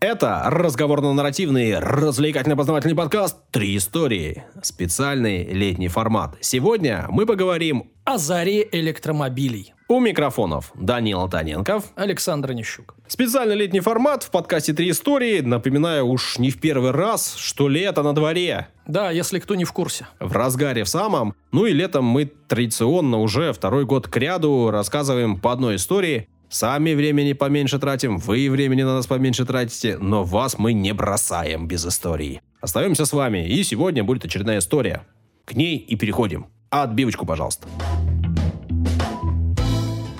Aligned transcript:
Это 0.00 0.44
разговорно-нарративный, 0.46 1.76
развлекательно-познавательный 1.80 2.94
подкаст 2.94 3.36
«Три 3.50 3.76
истории». 3.76 4.44
Специальный 4.62 5.42
летний 5.42 5.88
формат. 5.88 6.36
Сегодня 6.40 7.06
мы 7.10 7.26
поговорим 7.26 7.90
о 8.04 8.16
заре 8.16 8.68
электромобилей. 8.70 9.74
У 9.88 9.98
микрофонов 9.98 10.70
Данил 10.76 11.28
Таненков, 11.28 11.86
Александр 11.96 12.52
Нищук. 12.52 12.94
Специальный 13.08 13.56
летний 13.56 13.80
формат 13.80 14.22
в 14.22 14.30
подкасте 14.30 14.72
«Три 14.72 14.90
истории». 14.90 15.40
Напоминаю 15.40 16.06
уж 16.06 16.38
не 16.38 16.52
в 16.52 16.60
первый 16.60 16.92
раз, 16.92 17.34
что 17.34 17.66
лето 17.66 18.04
на 18.04 18.14
дворе. 18.14 18.68
Да, 18.86 19.10
если 19.10 19.40
кто 19.40 19.56
не 19.56 19.64
в 19.64 19.72
курсе. 19.72 20.06
В 20.20 20.32
разгаре 20.32 20.84
в 20.84 20.88
самом. 20.88 21.34
Ну 21.50 21.66
и 21.66 21.72
летом 21.72 22.04
мы 22.04 22.26
традиционно 22.26 23.18
уже 23.18 23.52
второй 23.52 23.84
год 23.84 24.06
к 24.06 24.16
ряду 24.16 24.70
рассказываем 24.70 25.40
по 25.40 25.50
одной 25.50 25.74
истории 25.74 26.28
Сами 26.50 26.94
времени 26.94 27.34
поменьше 27.34 27.78
тратим, 27.78 28.16
вы 28.16 28.48
времени 28.48 28.82
на 28.82 28.94
нас 28.94 29.06
поменьше 29.06 29.44
тратите, 29.44 29.98
но 29.98 30.24
вас 30.24 30.58
мы 30.58 30.72
не 30.72 30.92
бросаем 30.94 31.68
без 31.68 31.86
истории. 31.86 32.40
Остаемся 32.62 33.04
с 33.04 33.12
вами, 33.12 33.46
и 33.46 33.62
сегодня 33.62 34.02
будет 34.02 34.24
очередная 34.24 34.60
история. 34.60 35.02
К 35.44 35.52
ней 35.52 35.76
и 35.76 35.94
переходим. 35.94 36.46
Отбивочку, 36.70 37.26
пожалуйста. 37.26 37.68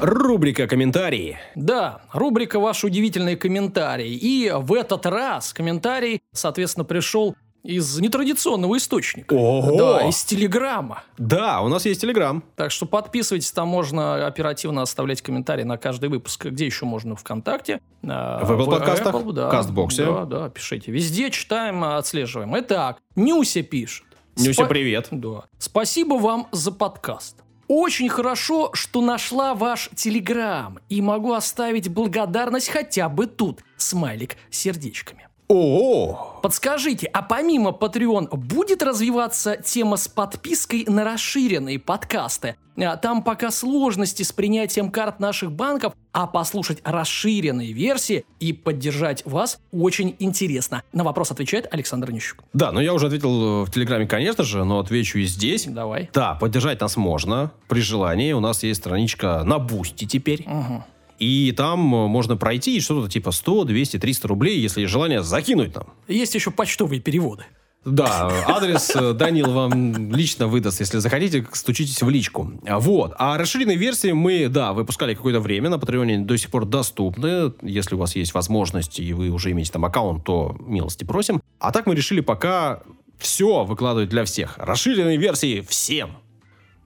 Рубрика 0.00 0.68
«Комментарии». 0.68 1.38
Да, 1.54 2.02
рубрика 2.12 2.60
«Ваши 2.60 2.86
удивительные 2.86 3.36
комментарии». 3.36 4.12
И 4.12 4.52
в 4.54 4.74
этот 4.74 5.06
раз 5.06 5.52
комментарий, 5.54 6.20
соответственно, 6.32 6.84
пришел 6.84 7.34
из 7.68 8.00
нетрадиционного 8.00 8.78
источника. 8.78 9.34
Ого! 9.34 9.76
Да, 9.76 10.08
из 10.08 10.24
Телеграма. 10.24 11.02
Да, 11.18 11.60
у 11.60 11.68
нас 11.68 11.84
есть 11.84 12.00
Телеграм. 12.00 12.42
Так 12.56 12.70
что 12.70 12.86
подписывайтесь, 12.86 13.52
там 13.52 13.68
можно 13.68 14.26
оперативно 14.26 14.80
оставлять 14.80 15.20
комментарии 15.20 15.64
на 15.64 15.76
каждый 15.76 16.08
выпуск. 16.08 16.46
Где 16.46 16.64
еще 16.64 16.86
можно? 16.86 17.14
ВКонтакте. 17.14 17.82
А, 18.02 18.42
в 18.42 18.50
Apple 18.50 18.64
в 18.64 18.70
подкастах, 18.70 19.14
Apple, 19.14 19.32
да, 19.34 19.50
Кастбоксе. 19.50 20.06
Да, 20.06 20.24
да, 20.24 20.48
пишите. 20.48 20.90
Везде 20.90 21.30
читаем, 21.30 21.84
отслеживаем. 21.84 22.58
Итак, 22.58 23.00
Нюся 23.16 23.62
пишет. 23.62 24.06
Нюся, 24.36 24.62
Спа- 24.62 24.68
привет. 24.68 25.08
Да. 25.10 25.44
Спасибо 25.58 26.14
вам 26.14 26.48
за 26.52 26.72
подкаст. 26.72 27.36
Очень 27.66 28.08
хорошо, 28.08 28.70
что 28.72 29.02
нашла 29.02 29.54
ваш 29.54 29.90
Телеграм 29.94 30.78
и 30.88 31.02
могу 31.02 31.34
оставить 31.34 31.90
благодарность 31.90 32.70
хотя 32.70 33.10
бы 33.10 33.26
тут. 33.26 33.60
Смайлик 33.76 34.38
сердечками. 34.48 35.27
О, 35.48 36.38
Подскажите, 36.42 37.06
а 37.06 37.22
помимо 37.22 37.70
Patreon 37.70 38.36
будет 38.36 38.82
развиваться 38.82 39.56
тема 39.56 39.96
с 39.96 40.06
подпиской 40.06 40.84
на 40.86 41.04
расширенные 41.04 41.78
подкасты? 41.78 42.56
А, 42.76 42.96
там 42.96 43.24
пока 43.24 43.50
сложности 43.50 44.22
с 44.22 44.30
принятием 44.30 44.90
карт 44.90 45.20
наших 45.20 45.50
банков, 45.50 45.94
а 46.12 46.26
послушать 46.26 46.80
расширенные 46.84 47.72
версии 47.72 48.24
и 48.40 48.52
поддержать 48.52 49.24
вас 49.24 49.58
очень 49.72 50.14
интересно. 50.18 50.82
На 50.92 51.02
вопрос 51.02 51.30
отвечает 51.32 51.66
Александр 51.72 52.12
Нищук. 52.12 52.44
Да, 52.52 52.70
ну 52.70 52.80
я 52.80 52.94
уже 52.94 53.06
ответил 53.06 53.64
в 53.64 53.70
Телеграме, 53.70 54.06
конечно 54.06 54.44
же, 54.44 54.64
но 54.64 54.78
отвечу 54.78 55.18
и 55.18 55.24
здесь. 55.24 55.64
Давай. 55.66 56.08
Да, 56.12 56.34
поддержать 56.34 56.80
нас 56.80 56.96
можно 56.96 57.52
при 57.68 57.80
желании. 57.80 58.32
У 58.32 58.40
нас 58.40 58.62
есть 58.62 58.80
страничка 58.80 59.42
на 59.44 59.58
Бусти 59.58 60.04
теперь. 60.04 60.46
Угу. 60.46 60.84
И 61.18 61.52
там 61.56 61.80
можно 61.80 62.36
пройти 62.36 62.76
и 62.76 62.80
что-то 62.80 63.10
типа 63.10 63.32
100, 63.32 63.64
200, 63.64 63.98
300 63.98 64.28
рублей, 64.28 64.60
если 64.60 64.82
есть 64.82 64.92
желание, 64.92 65.22
закинуть 65.22 65.74
нам. 65.74 65.88
Есть 66.06 66.34
еще 66.34 66.50
почтовые 66.50 67.00
переводы. 67.00 67.44
Да, 67.84 68.30
адрес 68.46 68.90
э, 68.94 69.12
Данил 69.14 69.50
вам 69.52 70.12
лично 70.12 70.46
выдаст, 70.46 70.80
если 70.80 70.98
захотите, 70.98 71.46
стучитесь 71.52 72.02
в 72.02 72.10
личку. 72.10 72.52
Вот. 72.62 73.14
А 73.18 73.38
расширенные 73.38 73.76
версии 73.76 74.12
мы, 74.12 74.48
да, 74.48 74.72
выпускали 74.72 75.14
какое-то 75.14 75.40
время, 75.40 75.70
на 75.70 75.78
Патреоне 75.78 76.18
до 76.18 76.36
сих 76.36 76.50
пор 76.50 76.66
доступны. 76.66 77.52
Если 77.62 77.94
у 77.94 77.98
вас 77.98 78.14
есть 78.16 78.34
возможность, 78.34 79.00
и 79.00 79.12
вы 79.12 79.30
уже 79.30 79.52
имеете 79.52 79.72
там 79.72 79.84
аккаунт, 79.84 80.24
то 80.24 80.56
милости 80.60 81.04
просим. 81.04 81.40
А 81.60 81.72
так 81.72 81.86
мы 81.86 81.94
решили 81.94 82.20
пока 82.20 82.82
все 83.18 83.64
выкладывать 83.64 84.10
для 84.10 84.24
всех. 84.24 84.58
Расширенные 84.58 85.16
версии 85.16 85.64
всем. 85.66 86.18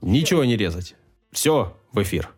Ничего 0.02 0.44
не 0.44 0.56
резать. 0.56 0.94
Все 1.32 1.74
в 1.92 2.02
эфир. 2.02 2.30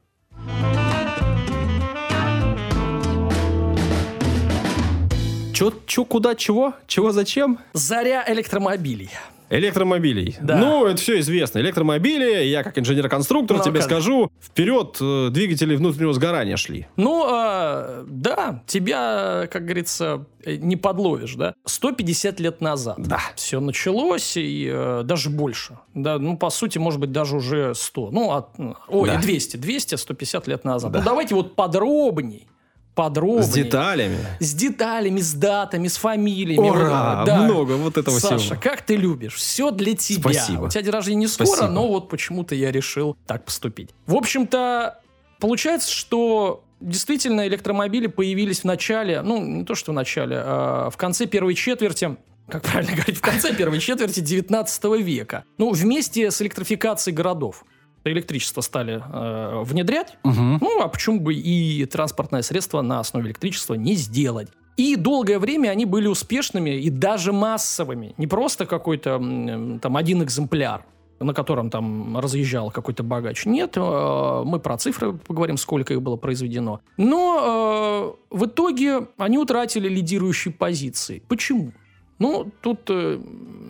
Чё, 5.64 5.72
чё, 5.86 6.04
куда, 6.04 6.34
чего? 6.34 6.74
Чего, 6.86 7.12
зачем? 7.12 7.58
Заря 7.72 8.22
электромобилей. 8.28 9.08
Электромобилей. 9.50 10.36
Да. 10.42 10.56
Ну, 10.56 10.84
это 10.86 11.00
все 11.00 11.20
известно. 11.20 11.58
Электромобили, 11.60 12.44
я 12.44 12.62
как 12.62 12.78
инженер-конструктор 12.78 13.58
Ну, 13.58 13.62
тебе 13.62 13.80
как? 13.80 13.84
скажу, 13.84 14.30
вперед 14.42 14.96
э, 15.00 15.28
двигатели 15.30 15.76
внутреннего 15.76 16.12
сгорания 16.12 16.56
шли. 16.56 16.86
Ну, 16.96 17.24
э, 17.30 18.04
да, 18.06 18.62
тебя, 18.66 19.46
как 19.50 19.64
говорится, 19.64 20.26
э, 20.44 20.56
не 20.56 20.76
подловишь, 20.76 21.34
да? 21.36 21.54
150 21.66 22.40
лет 22.40 22.60
назад. 22.60 22.96
Да. 22.98 23.20
Все 23.36 23.60
началось, 23.60 24.36
и 24.36 24.68
э, 24.72 25.02
даже 25.04 25.30
больше. 25.30 25.78
Да, 25.94 26.18
ну, 26.18 26.36
по 26.36 26.50
сути, 26.50 26.78
может 26.78 26.98
быть, 27.00 27.12
даже 27.12 27.36
уже 27.36 27.74
100. 27.74 28.10
Ну, 28.10 28.32
от, 28.32 28.48
ой, 28.88 29.08
Да. 29.10 29.18
200. 29.18 29.56
200, 29.58 29.94
150 29.94 30.46
лет 30.48 30.64
назад. 30.64 30.92
Да. 30.92 30.98
Ну, 30.98 31.04
давайте 31.04 31.34
вот 31.34 31.54
подробней. 31.54 32.48
Подробней. 32.94 33.42
С 33.42 33.48
деталями. 33.50 34.18
С 34.38 34.54
деталями, 34.54 35.20
с 35.20 35.32
датами, 35.34 35.88
с 35.88 35.96
фамилиями. 35.96 36.68
Ура! 36.68 37.16
Вот, 37.18 37.26
да. 37.26 37.42
Много 37.42 37.72
вот 37.72 37.98
этого 37.98 38.18
Саша, 38.18 38.38
всего. 38.38 38.60
как 38.60 38.82
ты 38.82 38.94
любишь. 38.96 39.34
Все 39.34 39.70
для 39.70 39.96
тебя. 39.96 40.32
Спасибо. 40.32 40.64
У 40.64 40.68
тебя 40.68 40.82
день 40.82 40.92
рождения 40.92 41.20
не 41.20 41.26
скоро, 41.26 41.46
Спасибо. 41.46 41.68
но 41.68 41.88
вот 41.88 42.08
почему-то 42.08 42.54
я 42.54 42.70
решил 42.70 43.16
так 43.26 43.44
поступить. 43.44 43.90
В 44.06 44.14
общем-то, 44.14 45.00
получается, 45.40 45.90
что 45.90 46.62
действительно 46.80 47.46
электромобили 47.48 48.06
появились 48.06 48.60
в 48.60 48.64
начале, 48.64 49.22
ну, 49.22 49.44
не 49.44 49.64
то 49.64 49.74
что 49.74 49.90
в 49.92 49.94
начале, 49.94 50.36
а 50.38 50.90
в 50.90 50.96
конце 50.96 51.26
первой 51.26 51.54
четверти 51.54 52.16
как 52.48 52.62
правильно 52.62 52.92
говорить, 52.94 53.16
в 53.16 53.22
конце 53.22 53.54
первой 53.54 53.80
четверти 53.80 54.20
19 54.20 54.84
века. 55.00 55.44
Ну, 55.56 55.72
вместе 55.72 56.30
с 56.30 56.42
электрификацией 56.42 57.14
городов. 57.16 57.64
Электричество 58.04 58.60
стали 58.60 59.02
э, 59.02 59.62
внедрять, 59.64 60.18
Мгм. 60.24 60.58
ну, 60.60 60.80
а 60.82 60.88
почему 60.88 61.20
бы 61.20 61.34
и 61.34 61.84
транспортное 61.86 62.42
средство 62.42 62.82
на 62.82 63.00
основе 63.00 63.26
электричества 63.28 63.74
не 63.74 63.94
сделать? 63.94 64.48
И 64.76 64.96
долгое 64.96 65.38
время 65.38 65.68
они 65.70 65.86
были 65.86 66.06
успешными 66.08 66.70
и 66.70 66.90
даже 66.90 67.32
массовыми. 67.32 68.14
Не 68.18 68.26
просто 68.26 68.66
какой-то 68.66 69.10
м, 69.10 69.78
там 69.78 69.96
один 69.96 70.22
экземпляр, 70.22 70.84
на 71.20 71.32
котором 71.32 71.70
там 71.70 72.18
разъезжал 72.18 72.70
какой-то 72.72 73.04
богач. 73.04 73.46
Нет, 73.46 73.76
э, 73.76 74.42
мы 74.44 74.58
про 74.58 74.76
цифры 74.76 75.12
поговорим, 75.12 75.56
сколько 75.56 75.94
их 75.94 76.02
было 76.02 76.16
произведено. 76.16 76.80
Но 76.96 78.16
э, 78.30 78.36
в 78.36 78.46
итоге 78.46 79.06
они 79.16 79.38
утратили 79.38 79.88
лидирующие 79.88 80.52
позиции. 80.52 81.22
Почему? 81.28 81.72
Ну, 82.18 82.50
тут 82.60 82.88
э, 82.90 83.18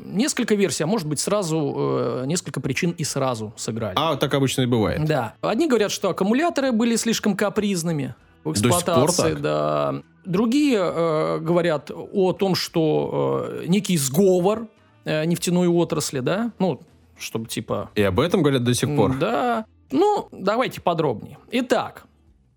несколько 0.05 0.55
версий, 0.55 0.85
а 0.85 0.87
может 0.87 1.09
быть 1.09 1.19
сразу 1.21 1.75
э, 1.77 2.25
несколько 2.27 2.61
причин 2.61 2.91
и 2.93 3.05
сразу 3.05 3.53
сыграли. 3.57 3.95
А 3.97 4.17
так 4.17 4.35
обычно 4.35 4.63
и 4.63 4.67
бывает. 4.67 5.05
Да. 5.07 5.35
Одни 5.41 5.67
говорят, 5.67 5.91
что 5.91 6.11
аккумуляторы 6.11 6.73
были 6.73 6.97
слишком 6.97 7.37
капризными 7.37 8.15
в 8.45 8.53
До 8.53 8.59
сих 8.59 8.69
пор 8.69 8.79
эксплуатации, 8.79 9.33
так? 9.33 9.41
да. 9.41 9.95
Другие 10.25 10.79
э, 10.79 11.39
говорят 11.41 11.91
о 11.91 12.33
том, 12.33 12.55
что 12.55 13.49
э, 13.51 13.65
некий 13.67 13.97
сговор 13.97 14.69
э, 15.05 15.25
нефтяной 15.25 15.67
отрасли, 15.69 16.21
да, 16.21 16.53
ну, 16.59 16.81
чтобы 17.19 17.47
типа... 17.47 17.91
И 17.95 18.03
об 18.03 18.21
этом 18.21 18.43
говорят 18.43 18.65
до 18.65 18.75
сих 18.75 18.95
пор. 18.95 19.17
Да. 19.19 19.65
Ну, 19.91 20.29
давайте 20.33 20.81
подробнее. 20.81 21.39
Итак, 21.51 22.07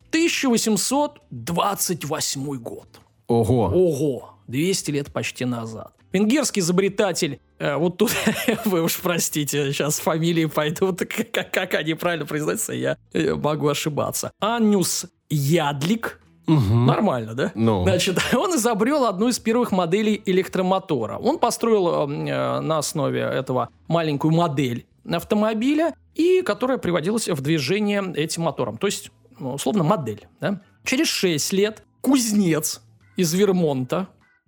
1828 0.09 2.55
год. 2.57 2.87
Ого. 3.27 3.65
Ого, 3.65 4.36
200 4.47 4.91
лет 4.91 5.11
почти 5.13 5.45
назад. 5.45 5.93
Венгерский 6.13 6.61
изобретатель, 6.61 7.39
э, 7.59 7.75
вот 7.75 7.97
тут 7.97 8.11
вы 8.65 8.81
уж 8.81 8.97
простите, 8.97 9.71
сейчас 9.71 9.99
фамилии 9.99 10.45
пойдут, 10.45 10.99
как, 11.31 11.51
как 11.51 11.73
они 11.73 11.93
правильно 11.93 12.25
произносятся, 12.25 12.73
я 12.73 12.97
э, 13.13 13.35
могу 13.35 13.67
ошибаться. 13.67 14.31
Аннюс 14.39 15.05
Ядлик, 15.29 16.19
Мгм. 16.47 16.85
нормально, 16.85 17.33
да? 17.33 17.51
Ну. 17.55 17.83
Значит, 17.83 18.19
он 18.33 18.55
изобрел 18.55 19.05
одну 19.05 19.27
из 19.27 19.37
первых 19.37 19.71
моделей 19.73 20.21
электромотора. 20.25 21.17
Он 21.17 21.39
построил 21.39 22.09
э, 22.09 22.61
на 22.61 22.77
основе 22.77 23.19
этого 23.19 23.69
маленькую 23.87 24.33
модель 24.33 24.85
автомобиля, 25.09 25.93
и 26.15 26.41
которая 26.41 26.77
приводилась 26.77 27.27
в 27.27 27.41
движение 27.41 28.03
этим 28.15 28.43
мотором. 28.43 28.77
То 28.77 28.87
есть, 28.87 29.11
ну, 29.39 29.53
условно, 29.53 29.83
модель. 29.83 30.25
Да? 30.39 30.61
Через 30.83 31.07
6 31.07 31.53
лет 31.53 31.83
кузнец 32.01 32.81
из 33.17 33.33
Вермонта 33.33 34.07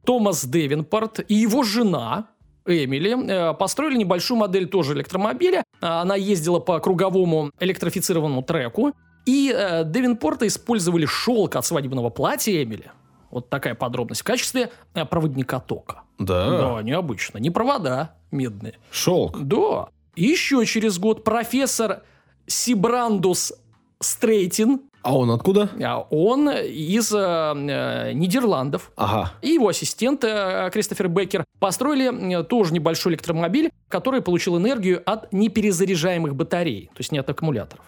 Томас 0.10 0.44
Девинпорт 0.44 1.20
и 1.28 1.36
его 1.36 1.62
жена 1.62 2.30
Эмили 2.66 3.16
э, 3.30 3.54
построили 3.54 3.96
небольшую 3.96 4.40
модель 4.40 4.68
тоже 4.68 4.94
электромобиля. 4.94 5.64
А, 5.82 6.02
Она 6.02 6.16
ездила 6.16 6.60
по 6.60 6.80
круговому 6.80 7.52
электрифицированному 7.60 8.42
треку. 8.42 8.94
И 9.28 9.54
э, 9.56 9.84
Девинпорта 9.86 10.48
использовали 10.48 11.06
шелк 11.06 11.56
от 11.56 11.64
свадебного 11.64 12.10
платья 12.10 12.64
Эмили. 12.64 12.90
Вот 13.30 13.52
такая 13.52 13.76
подробность. 13.76 14.22
В 14.22 14.24
качестве 14.24 14.72
э, 14.96 15.06
проводника 15.06 15.60
тока. 15.60 16.02
Да. 16.18 16.58
Да, 16.78 16.82
необычно. 16.82 17.38
Не 17.38 17.52
провода 17.52 18.16
медные. 18.32 18.80
Шелк. 18.90 19.40
Да. 19.40 19.90
И 20.16 20.24
еще 20.24 20.66
через 20.66 20.98
год 20.98 21.24
профессор 21.24 22.02
Сибрандус 22.48 23.54
Стрейтин 24.00 24.82
А 25.02 25.18
он 25.18 25.32
откуда? 25.32 25.70
А 25.82 26.06
Он 26.10 26.50
из 26.50 27.14
э, 27.14 27.18
э, 27.18 28.14
Нидерландов. 28.14 28.92
Ага. 28.96 29.34
И 29.42 29.50
его 29.50 29.70
ассистент 29.70 30.24
э, 30.24 30.70
Кристофер 30.74 31.08
Беккер 31.08 31.46
построили 31.60 32.40
э, 32.40 32.44
тоже 32.44 32.74
небольшой 32.74 33.14
электромобиль, 33.14 33.72
который 33.88 34.22
получил 34.22 34.58
энергию 34.58 35.02
от 35.06 35.32
неперезаряжаемых 35.32 36.36
батарей, 36.36 36.88
то 36.88 37.00
есть 37.00 37.12
не 37.12 37.20
от 37.20 37.30
аккумуляторов. 37.30 37.86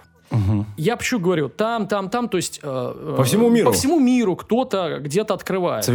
Я 0.77 0.95
почему 0.97 1.19
говорю, 1.19 1.49
там, 1.49 1.87
там, 1.87 2.09
там, 2.09 2.29
то 2.29 2.37
есть... 2.37 2.59
э, 2.63 3.13
По 3.17 3.23
всему 3.23 3.49
э, 3.49 3.53
миру. 3.53 3.67
По 3.67 3.73
всему 3.73 3.99
миру 3.99 4.35
кто-то 4.35 4.99
где-то 4.99 5.33
открывает. 5.33 5.85
Есть, 5.87 5.89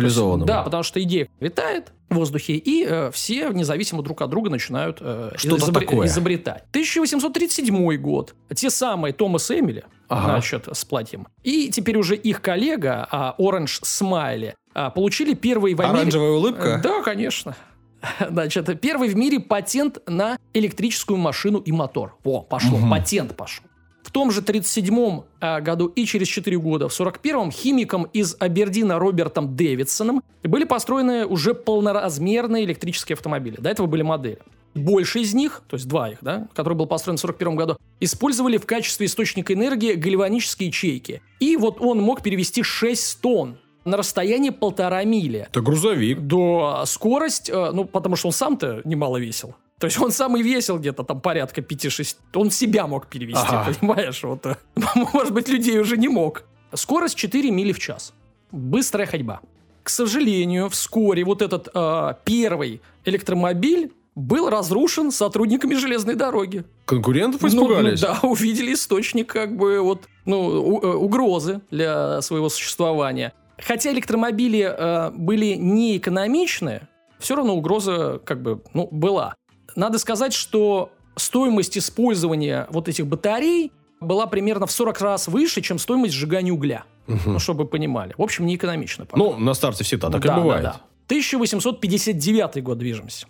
Да, 0.47 0.63
потому 0.63 0.83
что 0.83 1.03
идея 1.03 1.29
витает 1.41 1.93
в 2.11 2.15
воздухе, 2.17 2.55
и 2.55 2.85
э, 2.89 3.11
все 3.13 3.49
независимо 3.51 4.03
друг 4.03 4.21
от 4.23 4.31
друга 4.31 4.51
начинают 4.51 4.99
э, 5.01 5.33
Что-то 5.37 5.73
такое. 5.73 6.07
изобретать. 6.07 6.65
1837 6.71 7.97
год. 7.97 8.35
Те 8.55 8.71
самые 8.71 9.13
Томас 9.13 9.51
Эмили, 9.51 9.85
Ага. 10.09 10.33
значит, 10.33 10.69
с 10.71 10.85
платьем, 10.85 11.27
и 11.43 11.71
теперь 11.71 11.97
уже 11.97 12.15
их 12.15 12.41
коллега 12.43 13.07
Оранж 13.39 13.81
Смайли 13.83 14.55
а, 14.75 14.91
получили 14.91 15.35
первый 15.35 15.75
в 15.75 15.81
Америке... 15.81 16.01
Оранжевая 16.03 16.31
улыбка? 16.33 16.81
Да, 16.83 17.03
конечно. 17.03 17.57
Значит, 18.31 18.81
первый 18.81 19.09
в 19.09 19.17
мире 19.17 19.41
патент 19.41 19.99
на 20.07 20.37
электрическую 20.53 21.17
машину 21.19 21.59
и 21.59 21.73
мотор. 21.73 22.17
Во, 22.23 22.43
пошло, 22.43 22.79
Мгм. 22.79 22.91
патент 22.91 23.37
пошел. 23.37 23.65
В 24.07 24.13
том 24.13 24.31
же 24.31 24.41
1937 24.41 25.63
году 25.65 25.89
и 25.89 26.07
через 26.07 26.29
4 26.29 26.57
года, 26.59 26.89
в 26.89 26.93
1941-м, 26.93 27.51
химиком 27.51 28.05
из 28.13 28.37
Абердина 28.39 29.01
Робертом 29.01 29.57
Дэвидсоном 29.57 30.23
были 30.45 30.63
построены 30.63 31.27
уже 31.27 31.55
полноразмерные 31.55 32.65
электрические 32.67 33.15
автомобили. 33.15 33.57
До 33.57 33.69
этого 33.69 33.89
были 33.89 34.03
модели. 34.03 34.39
Больше 34.77 35.23
из 35.23 35.35
них, 35.35 35.65
то 35.69 35.75
есть 35.75 35.89
два 35.89 36.11
их, 36.11 36.19
да, 36.21 36.47
который 36.55 36.75
был 36.75 36.87
построен 36.87 37.17
в 37.17 37.25
1941 37.25 37.57
году, 37.57 37.77
использовали 37.99 38.59
в 38.59 38.65
качестве 38.67 39.07
источника 39.07 39.55
энергии 39.55 39.95
гальванические 39.95 40.69
ячейки. 40.69 41.21
И 41.41 41.57
вот 41.57 41.81
он 41.81 42.01
мог 42.01 42.23
перевести 42.23 42.63
6 42.63 43.21
тонн 43.21 43.59
на 43.85 43.97
расстояние 43.97 44.53
полтора 44.53 45.03
мили. 45.03 45.49
Это 45.51 45.61
грузовик. 45.63 46.21
До 46.21 46.85
скорость, 46.87 47.51
э, 47.51 47.71
ну, 47.73 47.85
потому 47.87 48.15
что 48.15 48.29
он 48.29 48.33
сам-то 48.33 48.83
немало 48.85 49.17
весил. 49.17 49.57
То 49.79 49.87
есть 49.87 50.01
он 50.01 50.11
сам 50.11 50.37
и 50.37 50.43
весил 50.43 50.79
где-то 50.79 51.03
там 51.05 51.21
порядка 51.21 51.61
5-6. 51.61 52.17
Он 52.35 52.51
себя 52.51 52.87
мог 52.87 53.07
перевести, 53.09 53.45
Ага. 53.47 53.73
понимаешь? 53.79 54.23
Вот, 54.23 54.47
может 55.13 55.33
быть, 55.35 55.49
людей 55.49 55.79
уже 55.79 55.97
не 55.97 56.09
мог. 56.09 56.45
Скорость 56.73 57.17
4 57.17 57.51
мили 57.51 57.73
в 57.73 57.79
час. 57.79 58.13
Быстрая 58.53 59.07
ходьба. 59.07 59.41
К 59.83 59.91
сожалению, 59.91 60.69
вскоре 60.71 61.25
вот 61.25 61.43
этот 61.43 61.69
э, 61.75 62.15
первый 62.25 62.81
электромобиль 63.05 63.93
был 64.15 64.49
разрушен 64.49 65.11
сотрудниками 65.13 65.75
железной 65.75 66.15
дороги. 66.15 66.65
Конкурентов 66.87 67.43
Ну, 67.43 67.49
испугались? 67.49 68.01
ну 68.01 68.09
да, 68.09 68.19
увидели 68.29 68.73
источник 68.73 69.31
как 69.31 69.57
бы 69.57 69.81
вот, 69.81 70.09
ну, 70.25 70.39
у- 70.41 70.81
э, 70.83 70.95
угрозы 70.95 71.61
для 71.71 72.23
своего 72.23 72.49
существования. 72.49 73.33
Хотя 73.59 73.93
электромобили 73.93 74.61
э, 74.77 75.11
были 75.11 75.55
не 75.55 75.99
экономичны, 75.99 76.89
все 77.19 77.37
равно 77.37 77.55
угроза 77.55 78.21
как 78.25 78.43
бы, 78.43 78.63
ну, 78.75 78.89
была. 78.91 79.35
Надо 79.77 79.99
сказать, 79.99 80.33
что 80.33 80.91
стоимость 81.17 81.79
использования 81.79 82.67
вот 82.71 82.89
этих 82.89 83.07
батарей 83.07 83.73
была 84.01 84.27
примерно 84.27 84.67
в 84.67 84.71
40 84.73 85.01
раз 85.01 85.29
выше, 85.29 85.61
чем 85.63 85.79
стоимость 85.79 86.15
сжигания 86.15 86.53
угля. 86.53 86.85
Ну, 87.07 87.39
чтобы 87.39 87.63
вы 87.65 87.69
понимали. 87.71 88.15
В 88.19 88.23
общем, 88.23 88.47
не 88.47 88.57
экономично. 88.57 89.07
пока. 89.07 89.17
Ну, 89.17 89.37
на 89.39 89.55
старте 89.55 89.85
всегда 89.85 90.11
так 90.11 90.23
Да, 90.23 90.37
и 90.37 90.41
бывает. 90.41 90.63
да, 90.63 90.73
да. 90.73 90.81
1859 91.07 92.63
год 92.63 92.79
движемся. 92.79 93.27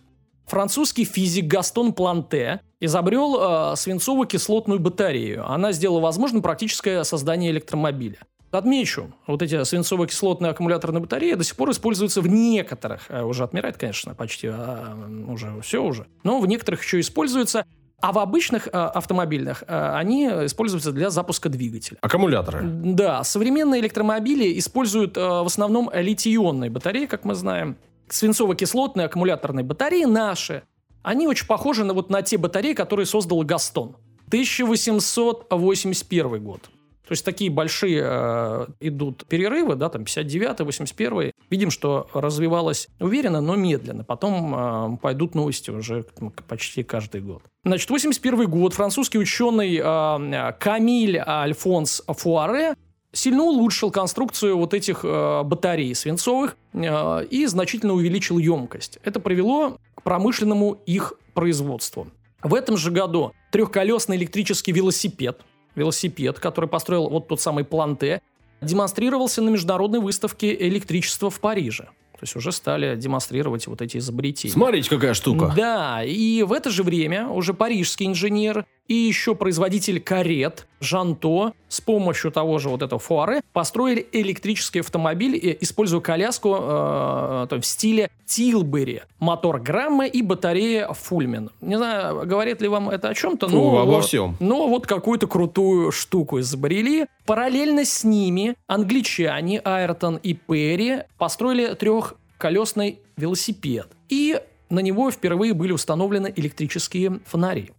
Французский 0.47 1.05
физик 1.05 1.47
Гастон 1.47 1.93
Планте 1.93 2.61
изобрел 2.81 3.37
э, 3.37 3.75
свинцово-кислотную 3.77 4.79
батарею. 4.79 5.49
Она 5.51 5.73
сделала 5.73 6.01
возможным 6.01 6.41
практическое 6.43 7.03
создание 7.05 7.51
электромобиля. 7.51 8.19
Отмечу, 8.57 9.13
вот 9.27 9.43
эти 9.43 9.55
свинцово-кислотные 9.55 10.51
аккумуляторные 10.51 11.01
батареи 11.01 11.35
до 11.35 11.45
сих 11.45 11.57
пор 11.57 11.71
используются 11.71 12.21
в 12.21 12.29
некоторых, 12.29 13.03
э, 13.09 13.23
уже 13.23 13.45
отмирает, 13.45 13.77
конечно, 13.77 14.15
почти, 14.15 14.49
а, 14.49 14.97
уже 15.29 15.61
все 15.63 15.83
уже, 15.83 16.07
но 16.25 16.41
в 16.41 16.47
некоторых 16.47 16.83
еще 16.83 17.01
используются, 17.01 17.65
а 18.01 18.13
в 18.13 18.19
обычных 18.19 18.69
э, 18.69 18.71
автомобильных 18.71 19.65
э, 19.67 19.93
они 19.95 20.27
используются 20.27 20.93
для 20.93 21.09
запуска 21.11 21.49
двигателя. 21.49 21.99
Аккумуляторы. 22.03 22.61
Да, 22.63 23.25
современные 23.25 23.81
электромобили 23.81 24.57
используют 24.59 25.17
э, 25.17 25.21
в 25.21 25.47
основном 25.47 25.91
литий-ионные 25.93 26.71
батареи, 26.71 27.07
как 27.07 27.25
мы 27.25 27.35
знаем. 27.35 27.77
Свинцово-кислотные 28.09 29.07
аккумуляторные 29.07 29.65
батареи 29.65 30.05
наши, 30.05 30.63
они 31.03 31.27
очень 31.27 31.47
похожи 31.47 31.85
на, 31.85 31.95
вот, 31.95 32.11
на 32.11 32.21
те 32.23 32.37
батареи, 32.37 32.75
которые 32.75 33.07
создал 33.07 33.43
Гастон. 33.43 33.97
1881 34.29 36.45
год. 36.45 36.69
То 37.07 37.13
есть 37.13 37.25
такие 37.25 37.51
большие 37.51 38.03
э, 38.05 38.67
идут 38.81 39.27
перерывы, 39.27 39.77
да, 39.77 39.89
там 39.89 40.05
59 40.05 40.61
81 40.61 41.33
Видим, 41.51 41.71
что 41.71 42.09
развивалось 42.13 42.89
уверенно, 42.99 43.41
но 43.41 43.55
медленно. 43.55 44.03
Потом 44.03 44.95
э, 44.95 44.99
пойдут 44.99 45.37
новости 45.37 45.71
уже 45.71 46.05
почти 46.49 46.83
каждый 46.83 47.21
год. 47.21 47.43
Значит, 47.65 47.89
81 47.89 48.51
год. 48.51 48.75
Французский 48.75 49.19
ученый 49.19 49.81
э, 49.83 50.53
Камиль 50.59 51.19
Альфонс 51.19 52.03
Фуаре 52.09 52.75
сильно 53.13 53.43
улучшил 53.43 53.91
конструкцию 53.91 54.57
вот 54.57 54.75
этих 54.75 55.05
э, 55.05 55.43
батарей 55.45 55.95
свинцовых 55.95 56.57
э, 56.73 57.25
и 57.31 57.47
значительно 57.47 57.95
увеличил 57.95 58.39
емкость. 58.39 58.99
Это 59.05 59.21
привело 59.21 59.79
к 59.95 60.03
промышленному 60.03 60.79
их 60.87 61.15
производству. 61.35 62.09
В 62.43 62.55
этом 62.55 62.77
же 62.77 62.91
году 62.91 63.33
трехколесный 63.51 64.17
электрический 64.17 64.73
велосипед, 64.73 65.41
велосипед, 65.77 66.41
который 66.41 66.69
построил 66.69 67.09
вот 67.09 67.29
тот 67.29 67.41
самый 67.41 67.65
Планте, 67.65 68.21
демонстрировался 68.61 69.43
на 69.43 69.51
международной 69.51 70.01
выставке 70.01 70.55
электричества 70.55 71.31
в 71.31 71.41
Париже. 71.41 71.89
То 72.17 72.23
есть 72.23 72.35
уже 72.35 72.51
стали 72.51 72.97
демонстрировать 72.97 73.67
вот 73.67 73.83
эти 73.83 73.99
изобретения. 73.99 74.53
Смотрите, 74.53 74.89
какая 74.89 75.13
штука. 75.13 75.53
Да, 75.55 76.03
и 76.03 76.43
в 76.45 76.53
это 76.53 76.71
же 76.71 76.83
время 76.83 77.29
уже 77.29 77.53
парижский 77.53 78.07
инженер 78.07 78.65
и 78.89 78.95
еще 78.95 79.35
производитель 79.35 80.01
карет 80.01 80.67
Жанто 80.81 81.53
с 81.69 81.81
помощью 81.81 82.31
того 82.31 82.59
же 82.59 82.69
вот 82.69 82.83
этого 82.83 82.99
фуаре 82.99 83.43
построили 83.53 84.07
электрический 84.13 84.81
автомобиль, 84.81 85.57
используя 85.61 86.01
коляску 86.01 86.57
э, 86.59 87.47
то 87.49 87.59
в 87.61 87.67
стиле 87.67 88.11
Тилбери, 88.27 89.03
мотор 89.19 89.61
Грамма 89.61 90.07
и 90.07 90.23
батарея 90.23 90.93
Фульмен. 90.93 91.51
Не 91.61 91.77
знаю, 91.77 92.27
говорит 92.27 92.61
ли 92.61 92.69
вам 92.69 92.91
это 92.91 93.09
о 93.09 93.15
чем-то, 93.15 93.49
Фу, 93.49 93.57
но, 93.57 93.79
обо 93.79 94.01
всем. 94.03 94.37
но 94.41 94.69
вот 94.69 94.87
какую-то 94.87 95.27
крутую 95.27 95.93
штуку 95.93 96.41
изобрели. 96.41 97.07
Параллельно 97.25 97.85
с 97.85 98.05
ними 98.05 98.55
англичане 98.67 99.61
Айртон 99.61 100.17
и 100.17 100.35
Перри 100.35 100.99
построили 101.19 101.75
трехколесный 101.75 103.01
велосипед. 103.17 103.89
И 104.09 104.41
на 104.69 104.81
него 104.81 105.11
впервые 105.11 105.55
были 105.55 105.73
установлены 105.73 106.33
электрические 106.35 107.21
фонари. 107.25 107.71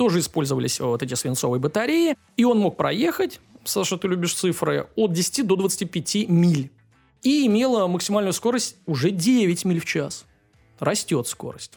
Тоже 0.00 0.20
использовались 0.20 0.80
вот 0.80 1.02
эти 1.02 1.12
свинцовые 1.12 1.60
батареи, 1.60 2.16
и 2.38 2.44
он 2.44 2.58
мог 2.58 2.78
проехать, 2.78 3.38
Саша, 3.64 3.98
ты 3.98 4.08
любишь 4.08 4.32
цифры, 4.32 4.86
от 4.96 5.12
10 5.12 5.46
до 5.46 5.56
25 5.56 6.26
миль. 6.26 6.70
И 7.20 7.44
имела 7.46 7.86
максимальную 7.86 8.32
скорость 8.32 8.76
уже 8.86 9.10
9 9.10 9.66
миль 9.66 9.78
в 9.78 9.84
час. 9.84 10.24
Растет 10.78 11.28
скорость. 11.28 11.72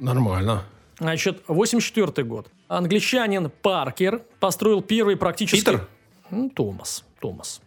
Нормально. 0.00 0.64
Значит, 0.98 1.44
84 1.46 2.26
год. 2.26 2.48
Англичанин 2.66 3.48
Паркер 3.48 4.24
построил 4.40 4.82
первый 4.82 5.14
практически... 5.14 5.60
Питер? 5.60 5.86
Томас. 6.56 7.04
Томас. 7.20 7.60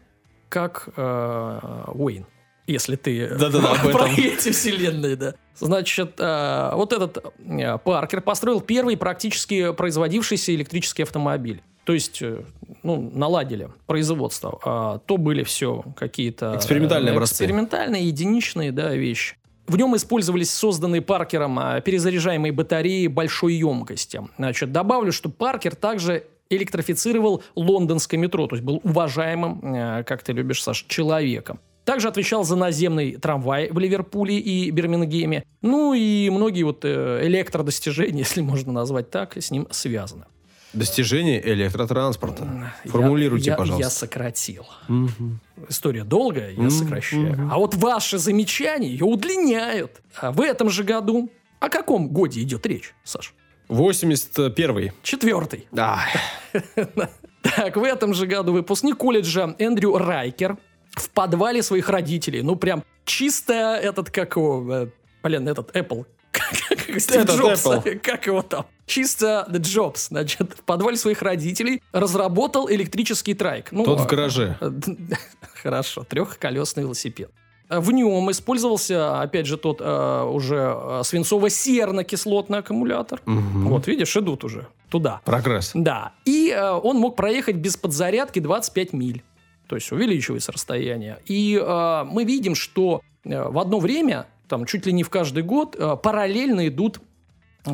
Как 0.50 0.90
э, 0.98 1.84
Уэйн. 1.94 2.26
Если 2.72 2.96
ты 2.96 3.28
Да-да-да, 3.28 3.74
об 3.74 3.82
про 3.92 4.08
этом. 4.08 4.24
эти 4.24 4.52
вселенные, 4.52 5.16
да. 5.18 5.34
Значит, 5.60 6.14
э, 6.20 6.72
вот 6.74 6.94
этот 6.94 7.34
э, 7.40 7.78
Паркер 7.78 8.22
построил 8.22 8.62
первый 8.62 8.96
практически 8.96 9.74
производившийся 9.74 10.56
электрический 10.56 11.04
автомобиль. 11.04 11.62
То 11.84 11.94
есть, 11.94 12.22
э, 12.22 12.44
ну, 12.82 13.12
наладили 13.14 13.70
производство. 13.88 14.60
А 14.64 15.00
то 15.00 15.18
были 15.18 15.44
все 15.44 15.84
какие-то... 15.98 16.56
Экспериментальные 16.56 17.12
образцы. 17.12 17.44
Экспериментальные, 17.44 18.08
единичные, 18.08 18.72
да, 18.72 18.96
вещи. 18.96 19.36
В 19.68 19.78
нем 19.78 19.96
использовались 19.96 20.52
созданные 20.52 21.02
Паркером 21.02 21.60
а, 21.60 21.82
перезаряжаемые 21.82 22.52
батареи 22.54 23.08
большой 23.08 23.56
емкости. 23.56 24.22
Значит, 24.38 24.72
добавлю, 24.72 25.12
что 25.12 25.30
Паркер 25.30 25.76
также 25.76 26.24
электрифицировал 26.50 27.44
лондонское 27.56 28.20
метро, 28.20 28.48
то 28.48 28.56
есть 28.56 28.66
был 28.66 28.82
уважаемым, 28.84 30.04
как 30.04 30.24
ты 30.24 30.34
любишь, 30.34 30.62
Саш, 30.62 30.86
человеком. 30.90 31.60
Также 31.86 32.08
отвечал 32.08 32.44
за 32.44 32.56
наземный 32.56 33.14
трамвай 33.18 33.70
в 33.72 33.80
Ливерпуле 33.80 34.38
и 34.38 34.70
Бирмингеме. 34.72 35.44
Ну 35.62 35.94
и 35.94 36.30
многие 36.30 36.64
вот 36.64 36.86
э, 36.86 37.22
электродостижения, 37.24 38.20
если 38.24 38.42
можно 38.42 38.72
назвать 38.72 39.10
так, 39.10 39.38
с 39.38 39.50
ним 39.52 39.68
связаны. 39.72 40.26
Достижение 40.74 41.46
электротранспорта. 41.54 42.72
Формулируйте, 42.86 43.48
я, 43.48 43.54
я- 43.54 43.58
пожалуйста. 43.58 43.84
Я 43.86 43.90
сократил. 43.90 44.66
История 45.68 46.06
долгая, 46.06 46.52
я 46.52 46.70
сокращаю. 46.70 47.50
А 47.52 47.58
вот 47.58 47.76
ваши 47.76 48.18
замечания 48.18 48.88
ее 48.88 49.04
удлиняют. 49.06 50.02
А 50.16 50.32
в 50.32 50.40
этом 50.40 50.70
же 50.70 50.84
году... 50.84 51.30
О 51.60 51.68
каком 51.70 52.08
годе 52.08 52.42
идет 52.42 52.66
речь, 52.66 52.94
Саш? 53.04 53.34
81-й. 53.70 54.94
Четвертый. 55.04 55.68
Да. 55.72 56.00
Так, 57.56 57.76
в 57.76 57.84
этом 57.84 58.14
же 58.14 58.28
году 58.28 58.54
выпускник 58.54 58.98
колледжа 58.98 59.56
Эндрю 59.58 59.98
Райкер 59.98 60.60
в 60.92 61.10
подвале 61.10 61.64
своих 61.64 61.90
родителей, 61.90 62.42
ну 62.42 62.56
прям 62.56 62.84
чисто 63.06 63.54
этот, 63.54 64.10
как 64.10 64.36
его, 64.36 64.66
э, 64.74 64.88
блин, 65.24 65.48
этот 65.48 65.76
Apple, 65.76 66.06
Стив 67.00 67.26
Джобс, 67.26 67.64
как 68.04 68.26
его 68.28 68.42
там? 68.42 68.66
Чисто 68.86 69.48
Джобс, 69.50 70.10
значит, 70.10 70.54
в 70.58 70.64
подвале 70.64 70.98
своих 70.98 71.22
родителей 71.22 71.82
разработал 71.92 72.70
электрический 72.70 73.34
трайк. 73.34 73.72
Ну, 73.72 73.84
Тот 73.84 74.02
в 74.02 74.04
а, 74.04 74.08
гараже. 74.08 74.58
Хорошо, 75.62 76.04
трехколесный 76.04 76.84
велосипед. 76.84 77.32
В 77.70 77.92
нем 77.94 78.30
использовался, 78.30 79.22
опять 79.22 79.46
же, 79.46 79.56
тот 79.56 79.80
э, 79.80 80.24
уже 80.24 80.58
э, 80.58 81.02
свинцово-серно-кислотный 81.06 82.58
аккумулятор. 82.58 83.22
Мгм. 83.26 83.70
Вот, 83.70 83.88
видишь, 83.88 84.18
идут 84.18 84.44
уже 84.44 84.68
туда. 84.90 85.22
Прогресс. 85.24 85.72
Да. 85.74 86.12
И 86.26 86.50
э, 86.50 86.70
он 86.70 86.98
мог 86.98 87.16
проехать 87.16 87.56
без 87.56 87.78
подзарядки 87.78 88.40
25 88.40 88.92
миль. 88.92 89.24
То 89.72 89.76
есть 89.76 89.90
увеличивается 89.94 90.52
расстояние. 90.52 91.20
И 91.26 91.58
э, 91.58 92.04
мы 92.04 92.26
видим, 92.26 92.56
что 92.56 93.00
э, 93.24 93.42
в 93.42 93.58
одно 93.58 93.80
время, 93.80 94.28
там 94.50 94.66
чуть 94.66 94.86
ли 94.86 94.92
не 94.92 95.04
в 95.04 95.10
каждый 95.10 95.44
год, 95.44 95.78
э, 95.80 95.96
параллельно 95.96 96.68
идут 96.68 97.00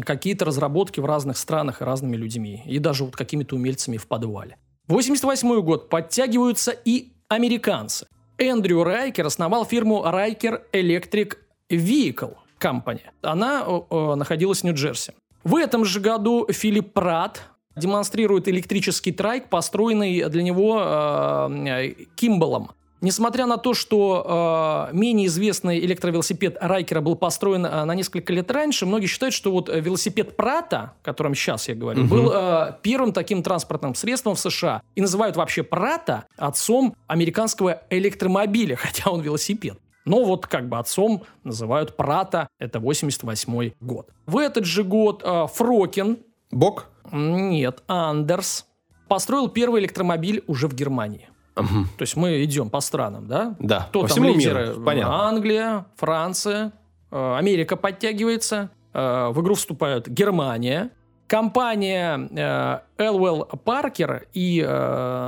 какие-то 0.05 0.45
разработки 0.45 0.99
в 0.99 1.05
разных 1.05 1.37
странах 1.37 1.81
и 1.81 1.85
разными 1.85 2.15
людьми. 2.15 2.61
И 2.67 2.77
даже 2.77 3.03
вот 3.03 3.15
какими-то 3.15 3.55
умельцами 3.55 3.97
в 3.97 4.05
подвале. 4.05 4.57
88 4.89 5.59
год. 5.61 5.89
Подтягиваются 5.89 6.69
и 6.69 7.13
американцы. 7.29 8.05
Эндрю 8.37 8.83
Райкер 8.83 9.25
основал 9.25 9.65
фирму 9.65 10.03
Riker 10.05 10.61
Electric 10.73 11.37
Vehicle 11.71 12.35
Company. 12.59 13.01
Она 13.23 13.63
э, 13.65 13.79
э, 13.89 14.13
находилась 14.13 14.59
в 14.59 14.65
Нью-Джерси. 14.65 15.13
В 15.43 15.55
этом 15.55 15.83
же 15.83 15.99
году 15.99 16.45
Филипп 16.47 16.93
Пратт 16.93 17.41
демонстрирует 17.77 18.47
электрический 18.47 19.11
трайк, 19.11 19.49
построенный 19.49 20.29
для 20.29 20.43
него 20.43 20.81
э, 20.81 21.93
Кимбалом. 22.15 22.71
Несмотря 22.99 23.45
на 23.45 23.57
то, 23.57 23.75
что 23.75 24.87
э, 24.91 24.95
менее 24.95 25.27
известный 25.27 25.77
электровелосипед 25.79 26.57
Райкера 26.59 26.99
был 26.99 27.15
построен 27.15 27.63
э, 27.63 27.83
на 27.85 27.93
несколько 27.93 28.33
лет 28.33 28.49
раньше, 28.49 28.87
многие 28.87 29.05
считают, 29.05 29.35
что 29.35 29.51
вот 29.51 29.69
э, 29.69 29.79
велосипед 29.79 30.35
Прата, 30.35 30.93
о 31.01 31.05
котором 31.05 31.35
сейчас 31.35 31.67
я 31.67 31.75
говорю, 31.75 32.01
Мгм. 32.01 32.09
был 32.09 32.31
э, 32.33 32.73
первым 32.81 33.13
таким 33.13 33.43
транспортным 33.43 33.93
средством 33.93 34.33
в 34.33 34.39
США. 34.39 34.81
И 34.95 35.01
называют 35.01 35.35
вообще 35.35 35.61
Прата 35.61 36.25
отцом 36.37 36.95
американского 37.05 37.83
электромобиля, 37.91 38.75
хотя 38.81 39.11
он 39.11 39.21
велосипед. 39.21 39.77
Но 40.05 40.23
вот 40.23 40.47
как 40.47 40.67
бы 40.67 40.79
отцом 40.79 41.21
называют 41.43 41.95
Прата, 41.97 42.47
это 42.57 42.79
88 42.79 43.73
год. 43.79 44.09
В 44.25 44.39
этот 44.39 44.65
же 44.65 44.83
год 44.83 45.21
э, 45.23 45.45
Фрокин, 45.53 46.17
Бок? 46.49 46.87
Нет, 47.11 47.83
Андерс, 47.87 48.65
построил 49.07 49.47
первый 49.49 49.81
электромобиль 49.81 50.43
уже 50.47 50.67
в 50.67 50.73
Германии. 50.73 51.29
Мгм. 51.55 51.85
То 51.97 52.03
есть 52.03 52.15
мы 52.15 52.43
идем 52.43 52.69
по 52.69 52.79
странам, 52.81 53.27
да? 53.27 53.55
Да, 53.59 53.87
Кто 53.89 54.01
по 54.01 54.07
там 54.07 54.13
всему 54.15 54.33
лидеры? 54.33 54.67
миру. 54.67 54.81
Понятно. 54.83 55.27
Англия, 55.27 55.85
Франция, 55.95 56.71
э, 57.11 57.35
Америка 57.37 57.75
подтягивается. 57.75 58.69
э, 58.93 59.29
В 59.29 59.41
игру 59.41 59.55
вступают 59.55 60.07
Германия. 60.07 60.91
Компания 61.27 62.29
э, 62.97 63.03
Elwell 63.03 63.49
Parker 63.65 64.27
и, 64.33 64.61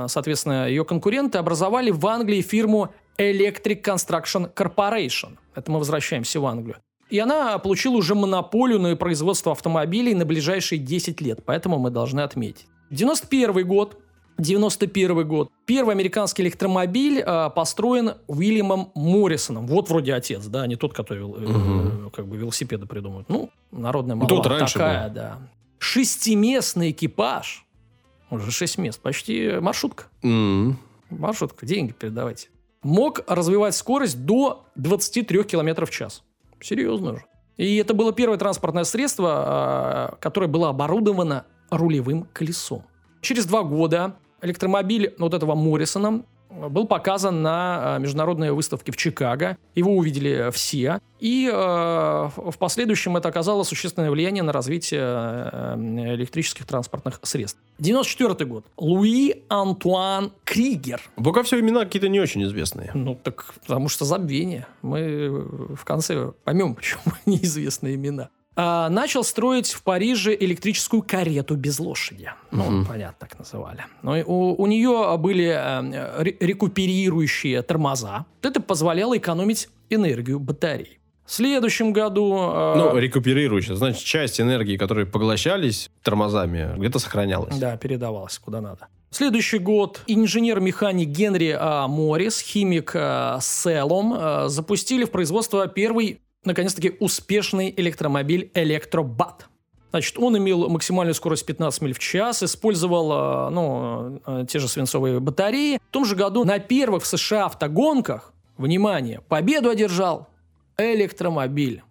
соответственно, 0.08 0.68
ее 0.68 0.84
конкуренты 0.84 1.38
образовали 1.38 1.90
в 1.90 2.06
Англии 2.06 2.40
фирму 2.42 2.90
Electric 3.18 3.82
Construction 3.82 4.52
Corporation. 4.54 5.36
Это 5.54 5.70
мы 5.70 5.78
возвращаемся 5.78 6.40
в 6.40 6.46
Англию. 6.46 6.76
И 7.10 7.18
она 7.18 7.58
получила 7.58 7.96
уже 7.96 8.14
монополию 8.14 8.78
на 8.80 8.96
производство 8.96 9.52
автомобилей 9.52 10.14
на 10.14 10.24
ближайшие 10.24 10.78
10 10.78 11.20
лет, 11.20 11.40
поэтому 11.44 11.78
мы 11.78 11.90
должны 11.90 12.20
отметить. 12.20 12.66
91 12.90 13.66
год, 13.66 13.98
91 14.38 15.26
год. 15.28 15.50
Первый 15.66 15.94
американский 15.94 16.42
электромобиль 16.42 17.18
э, 17.20 17.50
построен 17.54 18.12
Уильямом 18.26 18.90
Моррисоном. 18.94 19.66
Вот 19.66 19.90
вроде 19.90 20.14
отец, 20.14 20.46
да, 20.46 20.66
не 20.66 20.76
тот, 20.76 20.94
который 20.94 21.22
э, 21.24 21.26
Мгм. 21.48 22.10
как 22.10 22.26
бы 22.26 22.36
велосипеды 22.36 22.86
придумывает. 22.86 23.28
Ну, 23.28 23.50
народная 23.70 24.14
Ну, 24.16 24.22
молва 24.22 24.36
тут 24.36 24.46
раньше 24.46 24.74
такая, 24.74 25.08
был. 25.08 25.14
да. 25.14 25.38
Шестиместный 25.78 26.92
экипаж. 26.92 27.66
Уже 28.30 28.50
шесть 28.50 28.78
мест. 28.78 29.00
Почти 29.00 29.58
маршрутка. 29.60 30.04
М. 30.22 30.78
Маршрутка, 31.10 31.66
деньги 31.66 31.92
передавайте. 31.92 32.48
Мог 32.82 33.20
развивать 33.26 33.74
скорость 33.74 34.24
до 34.24 34.64
23 34.76 35.42
км 35.44 35.84
в 35.84 35.90
час. 35.90 36.22
Серьезно 36.60 37.16
же. 37.16 37.24
И 37.56 37.76
это 37.76 37.92
было 37.94 38.12
первое 38.12 38.38
транспортное 38.38 38.84
средство, 38.84 40.10
э, 40.12 40.16
которое 40.20 40.46
было 40.46 40.70
оборудовано 40.70 41.44
рулевым 41.70 42.26
колесом. 42.32 42.84
Через 43.20 43.44
два 43.46 43.62
года 43.62 44.16
электромобиль 44.40 45.14
вот 45.18 45.34
этого 45.34 45.54
Моррисона 45.54 46.24
был 46.50 46.86
показан 46.86 47.42
на 47.42 47.96
э, 47.96 48.00
международной 48.00 48.52
выставке 48.52 48.92
в 48.92 48.96
Чикаго. 48.96 49.56
Его 49.74 49.96
увидели 49.96 50.50
все. 50.52 51.00
И 51.20 51.48
э, 51.52 51.52
в 51.52 52.54
последующем 52.58 53.16
это 53.16 53.28
оказало 53.28 53.62
существенное 53.62 54.10
влияние 54.10 54.42
на 54.42 54.52
развитие 54.52 55.00
э, 55.02 55.74
электрических 56.14 56.66
транспортных 56.66 57.20
средств. 57.22 57.60
94 57.78 58.48
год. 58.48 58.64
Луи 58.76 59.42
Антуан 59.48 60.32
Кригер. 60.44 61.00
Пока 61.16 61.42
все 61.42 61.60
имена 61.60 61.84
какие-то 61.84 62.08
не 62.08 62.20
очень 62.20 62.42
известные. 62.44 62.90
Ну, 62.94 63.14
так 63.14 63.54
потому 63.66 63.88
что 63.88 64.04
забвение. 64.04 64.66
Мы 64.82 65.30
в 65.74 65.84
конце 65.84 66.32
поймем, 66.44 66.74
почему 66.74 67.02
неизвестные 67.26 67.94
имена. 67.94 68.30
А, 68.62 68.90
начал 68.90 69.24
строить 69.24 69.70
в 69.72 69.82
Париже 69.82 70.36
электрическую 70.38 71.02
карету 71.02 71.56
без 71.56 71.78
лошади. 71.80 72.30
Ну, 72.50 72.64
Мгм. 72.64 72.84
понятно, 72.86 73.16
так 73.26 73.38
называли. 73.38 73.84
Но 74.02 74.16
и 74.18 74.22
у, 74.22 74.54
у 74.54 74.66
нее 74.66 75.16
были 75.18 75.46
э, 75.46 76.22
ре- 76.22 76.36
рекуперирующие 76.40 77.62
тормоза. 77.62 78.26
Это 78.42 78.60
позволяло 78.60 79.16
экономить 79.16 79.68
энергию 79.88 80.38
батарей. 80.40 80.98
В 81.24 81.32
следующем 81.32 81.92
году... 81.94 82.36
э, 82.52 82.74
Ну, 82.76 82.98
рекуперирующая. 82.98 83.76
Значит, 83.76 84.02
часть 84.04 84.40
энергии, 84.40 84.76
которые 84.76 85.06
поглощались 85.06 85.88
тормозами, 86.02 86.74
где-то 86.76 86.98
сохранялась. 86.98 87.56
Да, 87.56 87.76
передавалось 87.78 88.38
куда 88.38 88.60
надо. 88.60 88.88
Следующий 89.10 89.58
год 89.58 90.02
инженер-механик 90.06 91.08
Генри 91.08 91.56
а, 91.58 91.88
Моррис, 91.88 92.40
химик 92.40 92.92
а, 92.94 93.38
Селом 93.40 94.14
а, 94.16 94.48
запустили 94.48 95.04
в 95.04 95.10
производство 95.10 95.66
первый, 95.66 96.20
наконец-таки, 96.44 96.96
успешный 97.00 97.72
электромобиль 97.76 98.50
Электробат. 98.54 99.48
Значит, 99.90 100.18
он 100.18 100.38
имел 100.38 100.68
максимальную 100.68 101.14
скорость 101.14 101.44
15 101.46 101.82
миль 101.82 101.94
в 101.94 101.98
час, 101.98 102.42
использовал 102.42 103.10
а, 103.12 103.50
ну, 103.50 104.20
а, 104.24 104.46
те 104.46 104.60
же 104.60 104.68
свинцовые 104.68 105.18
батареи. 105.18 105.78
В 105.88 105.90
том 105.92 106.04
же 106.04 106.14
году 106.14 106.44
на 106.44 106.60
первых 106.60 107.02
в 107.02 107.06
США 107.06 107.46
автогонках, 107.46 108.32
внимание, 108.56 109.20
победу 109.28 109.68
одержал 109.68 110.28
электромобиль. 110.78 111.82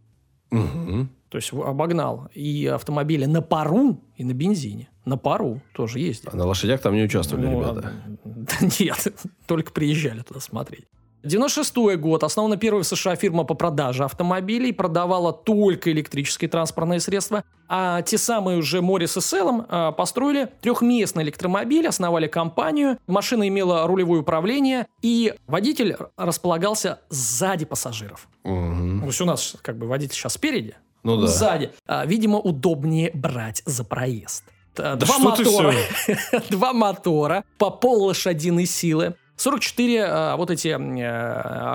Мгм. 0.50 1.10
То 1.30 1.38
есть 1.38 1.52
обогнал 1.54 2.30
и 2.34 2.66
автомобили 2.68 3.26
на 3.26 3.42
пару, 3.42 4.02
и 4.16 4.24
на 4.24 4.34
бензине. 4.34 4.90
На 5.06 5.18
пару 5.18 5.62
тоже 5.74 6.00
ездил. 6.00 6.30
А 6.34 6.36
на 6.36 6.46
лошадях 6.46 6.82
там 6.82 6.96
не 6.96 7.04
участвовали 7.04 7.48
Ну, 7.48 7.60
ребята. 7.62 7.94
да 8.24 8.54
Нет, 8.80 9.14
только 9.46 9.72
приезжали 9.72 10.22
туда 10.22 10.40
смотреть. 10.40 10.86
96 11.24 11.98
год. 11.98 12.24
Основана 12.24 12.58
первая 12.58 12.84
в 12.84 12.88
США 12.88 13.16
фирма 13.16 13.44
по 13.44 13.54
продаже 13.54 14.06
автомобилей. 14.06 14.72
Продавала 14.72 15.34
только 15.34 15.92
электрические 15.92 16.50
транспортные 16.50 17.00
средства. 17.00 17.44
А 17.68 18.02
те 18.02 18.18
самые 18.18 18.58
уже 18.58 18.82
Моррис 18.82 19.18
и 19.18 19.22
Селлом 19.22 19.66
а, 19.70 19.92
построили 19.92 20.50
трехместный 20.62 21.24
электромобиль, 21.24 21.88
основали 21.88 22.28
компанию. 22.28 22.98
Машина 23.08 23.48
имела 23.48 23.86
рулевое 23.86 24.22
управление, 24.22 24.88
и 25.02 25.34
водитель 25.48 25.98
располагался 26.18 27.00
сзади 27.10 27.66
пассажиров. 27.66 28.28
Мгм. 28.44 29.02
То 29.02 29.08
есть 29.08 29.22
у 29.22 29.26
нас 29.26 29.56
как 29.62 29.78
бы 29.78 29.88
водитель 29.88 30.16
сейчас 30.16 30.34
спереди, 30.34 30.76
Ну 31.04 31.18
да. 31.18 31.28
сзади. 31.28 31.72
А, 31.86 32.06
видимо, 32.06 32.40
удобнее 32.40 33.12
брать 33.14 33.62
за 33.66 33.84
проезд. 33.84 34.46
Да 34.76 34.96
Два 34.96 35.18
мотора. 35.20 35.74
Два 36.50 36.74
мотора 36.74 37.44
по 37.58 37.70
пол 37.70 38.06
лошадиной 38.06 38.66
силы. 38.66 39.16
44 39.40 40.04
а, 40.04 40.36
вот 40.36 40.52
эти 40.52 40.68
э, 40.68 41.06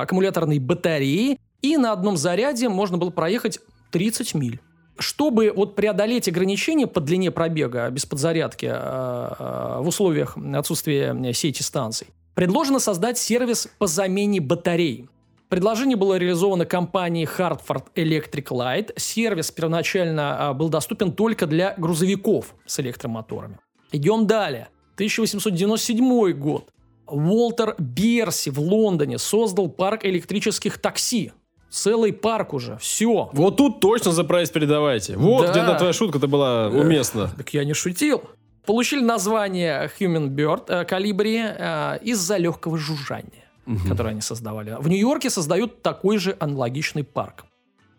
аккумуляторные 0.02 0.60
батареи. 0.60 1.38
И 1.62 1.78
на 1.78 1.92
одном 1.92 2.18
заряде 2.18 2.68
можно 2.68 2.98
было 2.98 3.08
проехать 3.08 3.58
30 3.90 4.34
миль. 4.34 4.60
Чтобы 4.98 5.52
вот 5.54 5.74
преодолеть 5.74 6.28
ограничения 6.28 6.86
по 6.86 7.00
длине 7.00 7.30
пробега 7.30 7.88
без 7.90 8.04
подзарядки 8.04 8.66
э, 8.66 8.70
э, 8.70 9.78
в 9.80 9.88
условиях 9.88 10.36
отсутствия 10.54 11.16
э, 11.18 11.32
сети 11.32 11.62
станций, 11.62 12.08
предложено 12.34 12.78
создать 12.78 13.16
сервис 13.16 13.66
по 13.78 13.86
замене 13.86 14.40
батарей. 14.40 15.08
Предложение 15.48 15.96
было 15.96 16.18
реализовано 16.18 16.66
компанией 16.66 17.26
Hartford 17.26 17.84
Electric 17.94 18.48
Light. 18.48 18.92
Сервис 18.96 19.50
первоначально 19.50 20.48
а, 20.48 20.52
был 20.52 20.68
доступен 20.68 21.12
только 21.12 21.46
для 21.46 21.74
грузовиков 21.78 22.54
с 22.66 22.78
электромоторами. 22.80 23.58
Идем 23.90 24.26
далее. 24.26 24.68
1897 24.96 26.32
год. 26.32 26.68
Уолтер 27.06 27.74
Берси 27.78 28.50
в 28.50 28.58
Лондоне 28.60 29.18
создал 29.18 29.68
парк 29.68 30.04
электрических 30.04 30.78
такси. 30.78 31.32
Целый 31.70 32.12
парк 32.12 32.54
уже. 32.54 32.76
Все. 32.78 33.30
Вот 33.32 33.56
тут 33.56 33.80
точно 33.80 34.12
за 34.12 34.22
прайс 34.24 34.50
передавайте. 34.50 35.16
Вот 35.16 35.46
Да. 35.46 35.50
где-то 35.52 35.74
твоя 35.76 35.92
шутка-то 35.92 36.28
была 36.28 36.68
уместна. 36.68 37.30
Так 37.36 37.52
я 37.54 37.64
не 37.64 37.74
шутил. 37.74 38.22
получили 38.64 39.02
название 39.04 39.90
Human 39.98 40.28
Bird 40.28 40.64
э, 40.68 40.84
Calibri 40.84 41.36
э, 41.44 41.98
из-за 42.02 42.38
легкого 42.38 42.78
жужжания, 42.78 43.44
которое 43.88 44.10
они 44.10 44.20
создавали. 44.22 44.76
В 44.80 44.88
Нью-Йорке 44.88 45.28
создают 45.30 45.82
такой 45.82 46.16
же 46.18 46.34
аналогичный 46.40 47.04
парк. 47.04 47.44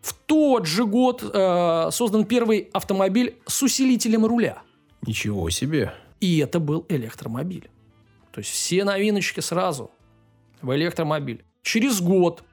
В 0.00 0.12
тот 0.26 0.66
же 0.66 0.84
год 0.84 1.22
э, 1.22 1.88
создан 1.92 2.24
первый 2.24 2.68
автомобиль 2.72 3.36
с 3.46 3.62
усилителем 3.62 4.24
руля. 4.26 4.58
Ничего 5.06 5.50
себе. 5.50 5.92
И 6.20 6.38
это 6.38 6.58
был 6.60 6.84
электромобиль. 6.88 7.68
То 8.36 8.40
есть 8.40 8.50
все 8.50 8.84
новиночки 8.84 9.40
сразу 9.40 9.90
в 10.60 10.70
электромобиль. 10.76 11.42
Через 11.62 12.02
год, 12.02 12.44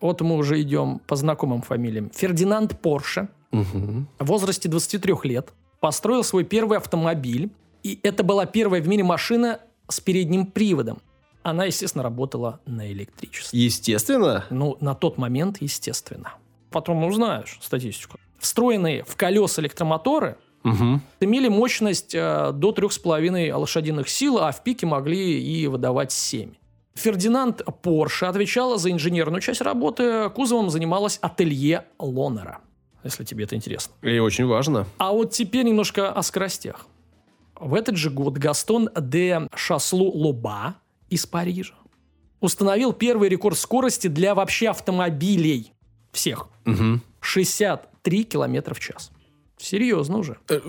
вот 0.00 0.20
мы 0.22 0.34
уже 0.34 0.60
идем 0.60 0.98
по 1.06 1.14
знакомым 1.14 1.62
фамилиям, 1.62 2.10
Фердинанд 2.12 2.80
Порше 2.80 3.28
Мгм. 3.52 4.08
в 4.18 4.24
возрасте 4.24 4.68
23 4.68 5.14
лет 5.22 5.52
построил 5.78 6.24
свой 6.24 6.42
первый 6.42 6.78
автомобиль. 6.78 7.50
И 7.84 8.00
это 8.02 8.24
была 8.24 8.44
первая 8.44 8.82
в 8.82 8.88
мире 8.88 9.04
машина 9.04 9.60
с 9.86 10.00
передним 10.00 10.46
приводом. 10.46 11.00
Она, 11.44 11.66
естественно, 11.66 12.02
работала 12.02 12.58
на 12.66 12.90
электричестве. 12.90 13.60
Естественно. 13.64 14.46
Ну, 14.50 14.76
на 14.80 14.96
тот 14.96 15.16
момент, 15.16 15.58
естественно. 15.60 16.34
Потом 16.72 17.04
узнаешь 17.04 17.56
статистику. 17.62 18.18
Встроенные 18.40 19.04
в 19.04 19.14
колеса 19.14 19.62
электромоторы 19.62 20.38
Мгм. 20.62 21.00
имели 21.20 21.48
мощность 21.48 22.14
э, 22.14 22.52
до 22.52 22.72
3,5 22.72 23.54
лошадиных 23.54 24.08
сил, 24.08 24.38
а 24.38 24.52
в 24.52 24.62
пике 24.62 24.86
могли 24.86 25.42
и 25.42 25.66
выдавать 25.66 26.12
7. 26.12 26.52
Фердинанд 26.94 27.62
Порше 27.82 28.26
отвечала 28.26 28.76
за 28.76 28.90
инженерную 28.90 29.40
часть 29.40 29.60
работы, 29.60 30.28
кузовом 30.30 30.70
занималась 30.70 31.18
ателье 31.22 31.84
Лонера, 31.98 32.58
если 33.04 33.24
тебе 33.24 33.44
это 33.44 33.56
интересно. 33.56 33.94
И 34.02 34.18
очень 34.18 34.46
важно. 34.46 34.86
А 34.98 35.12
вот 35.12 35.30
теперь 35.30 35.64
немножко 35.64 36.12
о 36.12 36.22
скоростях. 36.22 36.86
В 37.58 37.74
этот 37.74 37.96
же 37.96 38.10
год 38.10 38.34
Гастон 38.38 38.90
де 39.00 39.48
Шаслу 39.54 40.10
Лоба 40.10 40.76
из 41.08 41.26
Парижа 41.26 41.74
установил 42.40 42.92
первый 42.92 43.28
рекорд 43.28 43.56
скорости 43.58 44.06
для 44.08 44.34
вообще 44.34 44.68
автомобилей 44.68 45.72
всех. 46.12 46.48
Мгм. 46.64 47.02
63 47.20 48.24
километра 48.24 48.74
в 48.74 48.80
час. 48.80 49.10
Серьезно 49.60 50.18
уже. 50.18 50.38
Э, 50.48 50.60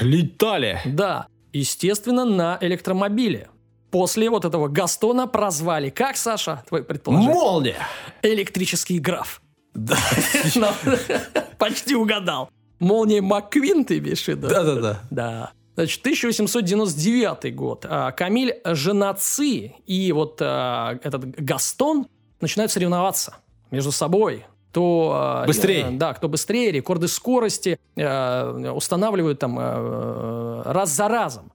Летали. 0.00 0.80
Да, 0.84 1.26
естественно, 1.52 2.24
на 2.24 2.58
электромобиле. 2.60 3.48
После 3.90 4.28
вот 4.30 4.44
этого 4.44 4.68
Гастона 4.68 5.26
прозвали, 5.26 5.90
как, 5.90 6.16
Саша, 6.16 6.64
твой 6.68 6.84
предположение? 6.84 7.34
Молния. 7.34 7.88
Электрический 8.22 8.98
граф. 8.98 9.40
Да. 9.74 9.96
Ну, 10.54 10.68
Почти 11.58 11.94
угадал. 11.94 12.50
Молния 12.78 13.22
Макквин 13.22 13.84
ты 13.84 13.98
имеешь 13.98 14.22
в 14.24 14.28
виду? 14.28 14.48
Да-да-да. 14.48 15.00
Да. 15.10 15.52
Значит, 15.76 16.00
1899 16.00 17.54
год. 17.54 17.86
А, 17.88 18.12
Камиль 18.12 18.54
Женаци 18.64 19.74
и 19.86 20.12
вот 20.12 20.38
а, 20.40 20.98
этот 21.02 21.26
Гастон 21.38 22.06
начинают 22.40 22.72
соревноваться 22.72 23.36
между 23.70 23.92
собой. 23.92 24.46
Кто, 24.76 25.12
а, 25.14 25.46
Быстрей. 25.46 25.84
э, 25.84 25.90
Да, 25.92 26.12
кто 26.12 26.28
быстрее, 26.28 26.70
рекорды 26.70 27.08
скорости 27.08 27.78
э, 27.96 28.70
устанавливают 28.72 29.38
там 29.38 29.56
э, 29.58 30.62
раз 30.66 30.90
за 30.90 31.08
разом. 31.08 31.50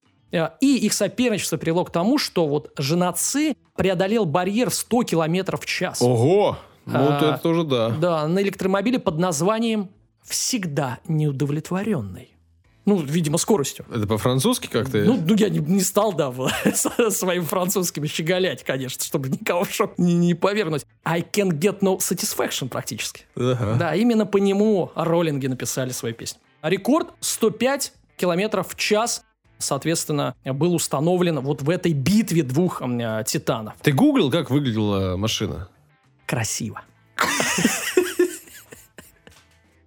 И 0.59 0.77
их 0.77 0.91
соперничество 0.93 1.57
привело 1.57 1.85
к 1.85 1.91
тому, 1.91 2.17
что 2.17 2.47
вот 2.47 2.71
Женаци 2.79 3.55
преодолел 3.75 4.25
барьер 4.25 4.71
в 4.71 4.73
100 4.73 5.03
километров 5.03 5.61
в 5.61 5.65
час. 5.67 6.01
Ого. 6.01 6.57
Ну, 6.87 6.99
вот 6.99 7.11
А, 7.21 7.33
это 7.33 7.37
тоже 7.43 7.63
да. 7.63 7.89
Да, 7.89 8.27
на 8.27 8.41
электромобиле 8.41 8.97
под 8.97 9.19
названием 9.19 9.89
«Всегда 10.23 10.97
неудовлетворенный». 11.07 12.30
Ну, 12.85 12.99
видимо, 12.99 13.37
скоростью. 13.37 13.85
Это 13.93 14.07
по-французски 14.07 14.67
как-то? 14.67 14.97
Ну, 14.99 15.21
ну, 15.23 15.35
я 15.35 15.49
не, 15.49 15.59
не 15.59 15.81
стал, 15.81 16.13
да, 16.13 16.33
своим 17.11 17.45
французским 17.45 18.07
щеголять, 18.07 18.63
конечно, 18.63 19.03
чтобы 19.03 19.29
никого 19.29 19.65
в 19.65 19.71
шок 19.71 19.97
не, 19.99 20.15
не 20.15 20.33
повернуть. 20.33 20.85
I 21.03 21.21
can 21.21 21.51
get 21.51 21.79
no 21.81 21.97
satisfaction 21.99 22.69
практически. 22.69 23.25
Ага. 23.35 23.75
Да, 23.77 23.95
именно 23.95 24.25
по 24.25 24.37
нему 24.37 24.91
роллинги 24.95 25.45
написали 25.47 25.91
свою 25.91 26.15
песню. 26.15 26.39
Рекорд 26.63 27.09
105 27.19 27.93
километров 28.17 28.69
в 28.69 28.75
час, 28.75 29.23
соответственно, 29.59 30.35
был 30.43 30.73
установлен 30.73 31.39
вот 31.39 31.61
в 31.61 31.69
этой 31.69 31.93
битве 31.93 32.41
двух 32.41 32.81
э, 32.81 33.23
титанов. 33.27 33.75
Ты 33.81 33.91
гуглил, 33.91 34.31
как 34.31 34.49
выглядела 34.49 35.17
машина? 35.17 35.69
Красиво. 36.25 36.81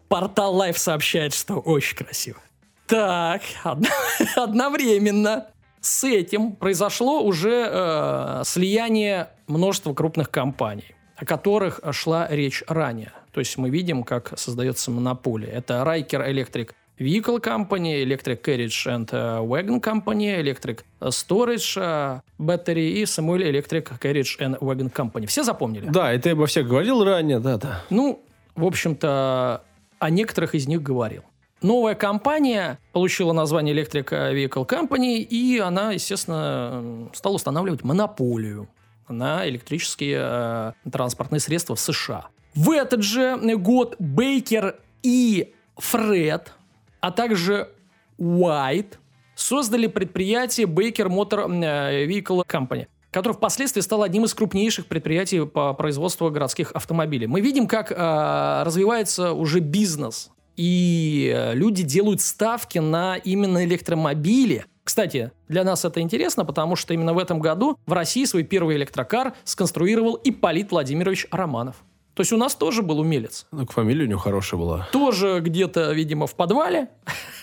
Портал 0.08 0.60
Life 0.60 0.78
сообщает, 0.78 1.34
что 1.34 1.54
очень 1.54 1.96
красиво. 1.96 2.38
Так, 2.86 3.42
одно- 3.62 3.88
одновременно 4.36 5.46
с 5.80 6.04
этим 6.04 6.52
произошло 6.52 7.22
уже 7.22 7.68
э, 7.70 8.42
слияние 8.44 9.28
множества 9.46 9.94
крупных 9.94 10.30
компаний, 10.30 10.94
о 11.16 11.24
которых 11.24 11.80
шла 11.92 12.26
речь 12.28 12.62
ранее. 12.68 13.12
То 13.32 13.40
есть 13.40 13.58
мы 13.58 13.70
видим, 13.70 14.02
как 14.02 14.38
создается 14.38 14.90
монополия. 14.90 15.48
Это 15.48 15.82
Riker 15.86 16.26
Electric 16.30 16.70
Vehicle 16.98 17.42
Company, 17.42 18.04
Electric 18.04 18.40
Carriage 18.42 18.86
and 18.86 19.08
э, 19.10 19.40
Wagon 19.40 19.80
Company, 19.80 20.40
Electric 20.40 20.80
Storage 21.00 21.76
э, 21.76 22.20
Battery 22.38 22.92
и 22.92 23.02
Samuel 23.04 23.42
Electric 23.50 23.98
Carriage 23.98 24.38
and 24.38 24.58
Wagon 24.60 24.92
Company. 24.92 25.26
Все 25.26 25.42
запомнили? 25.42 25.86
Да, 25.88 26.12
это 26.12 26.28
я 26.28 26.34
обо 26.34 26.46
всех 26.46 26.68
говорил 26.68 27.04
ранее, 27.04 27.40
да-да. 27.40 27.82
Ну, 27.90 28.22
в 28.54 28.64
общем-то, 28.64 29.64
о 29.98 30.10
некоторых 30.10 30.54
из 30.54 30.68
них 30.68 30.82
говорил. 30.82 31.24
Новая 31.64 31.94
компания 31.94 32.78
получила 32.92 33.32
название 33.32 33.74
Electric 33.74 34.10
Vehicle 34.10 34.68
Company, 34.68 35.20
и 35.20 35.58
она, 35.58 35.92
естественно, 35.92 37.08
стала 37.14 37.36
устанавливать 37.36 37.82
монополию 37.82 38.68
на 39.08 39.48
электрические 39.48 40.18
э, 40.20 40.72
транспортные 40.92 41.40
средства 41.40 41.74
в 41.74 41.80
США. 41.80 42.26
В 42.54 42.70
этот 42.70 43.02
же 43.02 43.38
год 43.56 43.96
Бейкер 43.98 44.76
и 45.02 45.54
Фред, 45.78 46.52
а 47.00 47.10
также 47.10 47.70
Уайт 48.18 48.98
создали 49.34 49.86
предприятие 49.86 50.66
Baker 50.66 51.08
Motor 51.08 51.50
э, 51.64 52.04
Vehicle 52.04 52.46
Company, 52.46 52.88
которое 53.10 53.36
впоследствии 53.36 53.80
стало 53.80 54.04
одним 54.04 54.26
из 54.26 54.34
крупнейших 54.34 54.84
предприятий 54.84 55.46
по 55.46 55.72
производству 55.72 56.28
городских 56.28 56.72
автомобилей. 56.72 57.26
Мы 57.26 57.40
видим, 57.40 57.66
как 57.66 57.90
э, 57.90 58.62
развивается 58.66 59.32
уже 59.32 59.60
бизнес, 59.60 60.30
и 60.56 61.32
э, 61.34 61.54
люди 61.54 61.82
делают 61.82 62.20
ставки 62.20 62.78
на 62.78 63.16
именно 63.16 63.64
электромобили. 63.64 64.64
Кстати, 64.84 65.32
для 65.48 65.64
нас 65.64 65.84
это 65.84 66.00
интересно, 66.00 66.44
потому 66.44 66.76
что 66.76 66.92
именно 66.94 67.14
в 67.14 67.18
этом 67.18 67.40
году 67.40 67.78
в 67.86 67.92
России 67.92 68.24
свой 68.26 68.42
первый 68.42 68.76
электрокар 68.76 69.32
сконструировал 69.44 70.20
Ипполит 70.22 70.70
Владимирович 70.70 71.26
Романов. 71.30 71.76
То 72.14 72.20
есть 72.20 72.32
у 72.32 72.36
нас 72.36 72.54
тоже 72.54 72.82
был 72.82 73.00
умелец 73.00 73.46
Ну, 73.50 73.66
фамилия 73.66 74.04
у 74.04 74.08
него 74.08 74.20
хорошая 74.20 74.60
была. 74.60 74.88
тоже 74.92 75.40
где-то, 75.40 75.90
видимо, 75.92 76.26
в 76.28 76.34
подвале, 76.36 76.88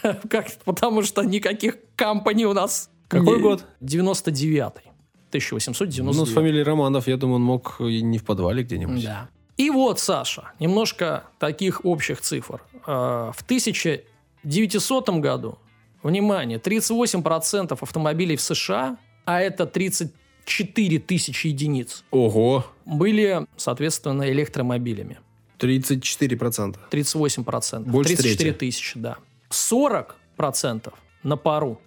как, 0.30 0.48
потому 0.64 1.02
что 1.04 1.24
никаких 1.24 1.78
компаний 1.96 2.46
у 2.46 2.54
нас... 2.54 2.90
Какой 3.10 3.38
не- 3.38 3.42
год? 3.44 3.66
99-й. 3.82 4.88
1899. 5.30 6.16
Ну, 6.16 6.26
с 6.26 6.32
фамилией 6.34 6.64
Романов, 6.64 7.08
я 7.08 7.18
думаю, 7.18 7.36
он 7.38 7.44
мог 7.44 7.82
и 7.82 8.02
не 8.02 8.18
в 8.18 8.24
подвале 8.24 8.64
где-нибудь. 8.64 9.04
Да. 9.04 9.30
И 9.62 9.70
вот, 9.70 10.00
Саша, 10.00 10.54
немножко 10.60 11.26
таких 11.38 11.86
общих 11.86 12.20
цифр. 12.22 12.62
Э, 12.88 13.32
В 13.36 13.44
1900 13.46 15.10
году, 15.22 15.60
внимание, 16.02 16.58
38% 16.58 17.78
автомобилей 17.80 18.36
в 18.38 18.42
США, 18.42 18.98
а 19.26 19.40
это 19.40 19.68
34 19.68 20.98
тысячи 21.00 21.48
единиц, 21.48 22.04
Ого, 22.10 22.66
были, 22.86 23.46
соответственно, 23.56 24.32
электромобилями. 24.32 25.20
34%. 25.60 26.80
38%. 26.90 27.84
Больше 27.86 28.16
34 28.16 28.36
трети. 28.54 28.58
тысячи, 28.58 29.00
да. 29.00 29.18
40% 29.52 30.92
на 31.22 31.38
пару. 31.38 31.80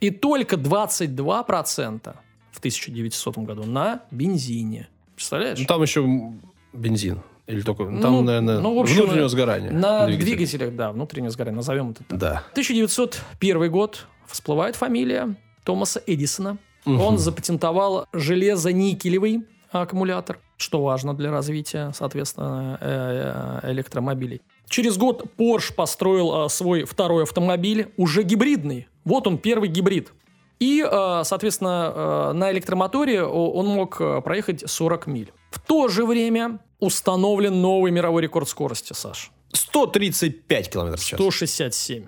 И 0.00 0.10
только 0.10 0.56
22% 0.56 2.16
в 2.50 2.58
1900 2.58 3.38
году 3.38 3.62
на 3.66 4.00
бензине. 4.10 4.88
Представляешь? 5.14 5.60
Ну, 5.60 5.66
там 5.66 5.80
еще 5.82 6.00
м, 6.02 6.40
бензин. 6.74 7.20
Или 7.46 7.60
только... 7.60 7.84
Там, 7.84 8.00
Ну, 8.00 8.22
наверное, 8.22 8.58
ну, 8.60 8.74
в 8.74 8.80
общем, 8.80 9.02
внутреннего 9.02 9.28
сгорания. 9.28 9.70
на 9.70 10.06
двигателя. 10.06 10.36
двигателях, 10.36 10.76
да, 10.76 10.92
внутреннее 10.92 11.30
сгорание, 11.30 11.56
назовем 11.56 11.90
это 11.90 12.04
так. 12.04 12.18
Да. 12.18 12.42
1901 12.52 13.70
год. 13.70 14.06
Всплывает 14.26 14.76
фамилия 14.76 15.36
Томаса 15.64 16.02
Эдисона. 16.06 16.58
Мгм. 16.86 17.00
Он 17.00 17.18
запатентовал 17.18 18.06
железо-никелевый 18.12 19.44
аккумулятор, 19.70 20.38
что 20.56 20.82
важно 20.82 21.14
для 21.14 21.30
развития, 21.30 21.92
соответственно, 21.94 22.78
э, 22.80 23.60
э, 23.62 23.72
электромобилей. 23.72 24.40
Через 24.68 24.96
год 24.96 25.24
Porsche 25.36 25.74
построил 25.74 26.46
э, 26.46 26.48
свой 26.48 26.84
второй 26.84 27.24
автомобиль, 27.24 27.92
уже 27.96 28.22
гибридный. 28.22 28.88
Вот 29.04 29.26
он, 29.26 29.38
первый 29.38 29.68
гибрид. 29.68 30.12
И, 30.60 30.82
соответственно, 31.24 32.32
на 32.32 32.50
электромоторе 32.52 33.24
он 33.24 33.66
мог 33.66 33.98
проехать 34.22 34.62
40 34.70 35.06
миль. 35.08 35.32
В 35.54 35.60
то 35.60 35.86
же 35.86 36.04
время 36.04 36.58
установлен 36.80 37.62
новый 37.62 37.92
мировой 37.92 38.22
рекорд 38.22 38.48
скорости, 38.48 38.92
Саш. 38.92 39.30
135 39.52 40.68
километров 40.68 41.00
в 41.00 41.06
час. 41.06 41.16
167. 41.20 42.06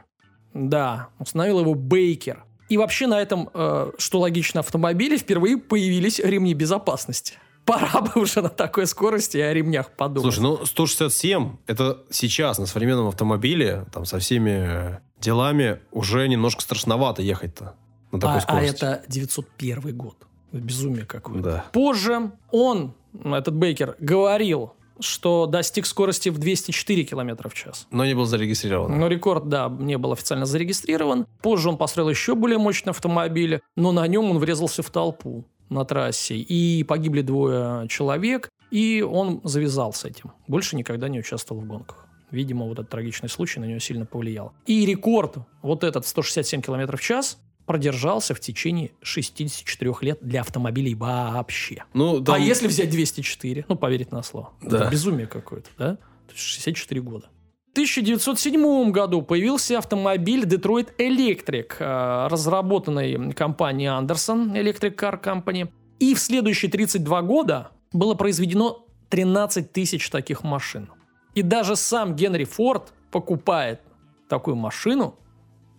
Да, 0.52 1.10
установил 1.20 1.60
его 1.60 1.74
Бейкер. 1.74 2.44
И 2.68 2.76
вообще 2.76 3.06
на 3.06 3.20
этом, 3.20 3.48
э, 3.54 3.92
что 3.98 4.18
логично, 4.18 4.60
автомобиле 4.60 5.16
впервые 5.16 5.58
появились 5.58 6.18
ремни 6.18 6.54
безопасности. 6.54 7.34
Пора 7.64 8.00
бы 8.00 8.20
уже 8.20 8.42
на 8.42 8.48
такой 8.48 8.88
скорости 8.88 9.38
о 9.38 9.54
ремнях 9.54 9.92
подумать. 9.92 10.34
Слушай, 10.34 10.40
ну 10.40 10.66
167 10.66 11.56
это 11.68 12.02
сейчас 12.10 12.58
на 12.58 12.66
современном 12.66 13.06
автомобиле, 13.06 13.86
там 13.92 14.04
со 14.04 14.18
всеми 14.18 15.00
делами 15.20 15.78
уже 15.92 16.26
немножко 16.26 16.62
страшновато 16.62 17.22
ехать-то 17.22 17.76
на 18.10 18.18
такой 18.18 18.34
а, 18.34 18.38
а 18.38 18.40
скорости. 18.40 18.74
это 18.74 19.04
901 19.06 19.96
год. 19.96 20.16
Безумие 20.52 21.04
какое. 21.04 21.42
Да. 21.42 21.64
Позже 21.72 22.32
он, 22.50 22.94
этот 23.24 23.54
Бейкер, 23.54 23.96
говорил, 23.98 24.72
что 25.00 25.46
достиг 25.46 25.86
скорости 25.86 26.28
в 26.28 26.38
204 26.38 27.04
км 27.04 27.48
в 27.48 27.54
час. 27.54 27.86
Но 27.90 28.04
не 28.04 28.14
был 28.14 28.24
зарегистрирован. 28.24 28.98
Но 28.98 29.08
рекорд, 29.08 29.48
да, 29.48 29.68
не 29.68 29.98
был 29.98 30.12
официально 30.12 30.46
зарегистрирован. 30.46 31.26
Позже 31.42 31.68
он 31.68 31.76
построил 31.76 32.08
еще 32.08 32.34
более 32.34 32.58
мощный 32.58 32.90
автомобиль, 32.90 33.60
но 33.76 33.92
на 33.92 34.06
нем 34.06 34.30
он 34.30 34.38
врезался 34.38 34.82
в 34.82 34.90
толпу 34.90 35.44
на 35.68 35.84
трассе. 35.84 36.36
И 36.36 36.84
погибли 36.84 37.22
двое 37.22 37.88
человек, 37.88 38.50
и 38.70 39.02
он 39.02 39.40
завязал 39.44 39.92
с 39.92 40.04
этим. 40.04 40.32
Больше 40.48 40.76
никогда 40.76 41.08
не 41.08 41.18
участвовал 41.18 41.62
в 41.62 41.66
гонках. 41.66 42.06
Видимо, 42.30 42.66
вот 42.66 42.78
этот 42.78 42.90
трагичный 42.90 43.28
случай 43.28 43.60
на 43.60 43.66
него 43.66 43.78
сильно 43.78 44.04
повлиял. 44.04 44.52
И 44.66 44.84
рекорд, 44.84 45.36
вот 45.62 45.84
этот 45.84 46.06
167 46.06 46.60
км 46.60 46.96
в 46.96 47.00
час, 47.00 47.38
продержался 47.66 48.34
в 48.34 48.40
течение 48.40 48.92
64 49.02 49.92
лет 50.02 50.18
для 50.22 50.40
автомобилей 50.40 50.94
вообще. 50.94 51.84
Ну, 51.94 52.20
там- 52.22 52.36
А 52.36 52.38
если 52.38 52.66
взять 52.68 52.90
204? 52.90 53.64
Ну, 53.68 53.76
поверить 53.76 54.12
на 54.12 54.22
слово. 54.22 54.52
Да. 54.62 54.82
Это 54.82 54.90
безумие 54.90 55.26
какое-то, 55.26 55.68
да? 55.78 55.96
То 55.96 56.32
есть 56.32 56.38
64 56.44 57.00
года. 57.00 57.26
В 57.70 57.72
1907 57.76 58.90
году 58.90 59.20
появился 59.22 59.76
автомобиль 59.78 60.44
Detroit 60.44 60.96
Electric, 60.98 61.74
э, 61.78 62.28
разработанный 62.28 63.32
компанией 63.34 63.88
Anderson 63.88 64.52
Electric 64.54 64.94
Car 64.96 65.22
Company. 65.22 65.68
И 65.98 66.14
в 66.14 66.18
следующие 66.20 66.70
32 66.70 67.20
года 67.22 67.70
было 67.92 68.14
произведено 68.14 68.86
13 69.10 69.72
тысяч 69.72 70.08
таких 70.10 70.42
машин. 70.42 70.90
И 71.34 71.42
даже 71.42 71.76
сам 71.76 72.16
Генри 72.16 72.44
Форд 72.44 72.92
покупает 73.10 73.80
такую 74.28 74.56
машину, 74.56 75.18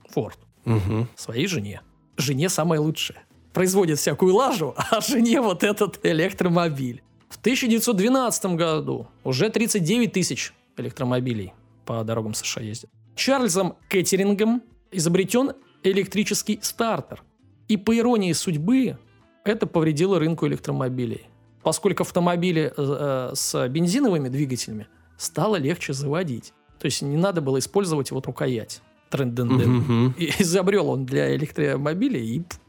Форд, 0.10 0.38
Мгм. 0.67 1.08
своей 1.15 1.47
жене. 1.47 1.82
Жене 2.17 2.49
самое 2.49 2.82
лучшее. 2.82 3.19
Производит 3.53 3.99
всякую 3.99 4.36
лажу, 4.36 4.73
а 4.91 5.01
жене 5.01 5.41
вот 5.41 5.63
этот 5.63 5.99
электромобиль. 6.03 7.01
В 7.30 7.38
1912 7.38 8.45
году 8.56 9.08
уже 9.23 9.49
39 9.49 10.12
тысяч 10.13 10.53
электромобилей 10.77 11.53
по 11.86 12.03
дорогам 12.03 12.34
США 12.34 12.62
ездят. 12.62 12.89
Чарльзом 13.15 13.75
Кеттерингом 13.89 14.62
изобретен 14.91 15.53
электрический 15.84 16.60
стартер. 16.62 17.23
И 17.67 17.75
по 17.77 17.97
иронии 17.97 18.32
судьбы, 18.34 18.97
это 19.43 19.67
повредило 19.67 20.19
рынку 20.19 20.47
электромобилей. 20.47 21.27
Поскольку 21.63 22.03
автомобили 22.03 22.71
э, 22.75 23.32
с 23.34 23.67
бензиновыми 23.67 24.30
двигателями 24.30 24.88
стало 25.17 25.58
легче 25.58 25.93
заводить. 25.93 26.53
То 26.80 26.86
есть 26.86 27.01
не 27.01 27.17
надо 27.17 27.41
было 27.41 27.60
использовать 27.60 28.12
вот 28.12 28.27
рукоять. 28.27 28.82
Тренденден. 29.09 30.13
И 30.17 30.31
изобрел 30.39 30.89
он 30.89 31.05
для 31.05 31.35
электромобилей 31.35 32.35
и 32.35 32.39
пф, 32.41 32.59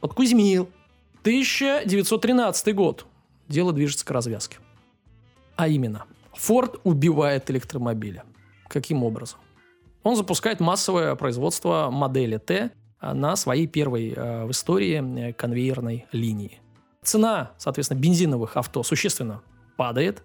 откузмил. 0.00 0.68
1913 1.22 2.74
год. 2.74 3.06
Дело 3.48 3.72
движется 3.72 4.04
к 4.04 4.10
развязке. 4.10 4.58
А 5.56 5.68
именно, 5.68 6.04
Форд 6.34 6.80
убивает 6.84 7.50
электромобили. 7.50 8.22
Каким 8.68 9.04
образом? 9.04 9.38
Он 10.02 10.16
запускает 10.16 10.58
массовое 10.58 11.14
производство 11.14 11.90
модели 11.92 12.38
Т 12.38 12.70
на 13.00 13.36
своей 13.36 13.66
первой 13.66 14.12
э, 14.16 14.44
в 14.46 14.50
истории 14.50 15.28
э, 15.28 15.32
конвейерной 15.32 16.06
линии. 16.12 16.60
Цена, 17.02 17.52
соответственно, 17.58 17.98
бензиновых 17.98 18.56
авто 18.56 18.82
существенно 18.82 19.42
падает, 19.76 20.22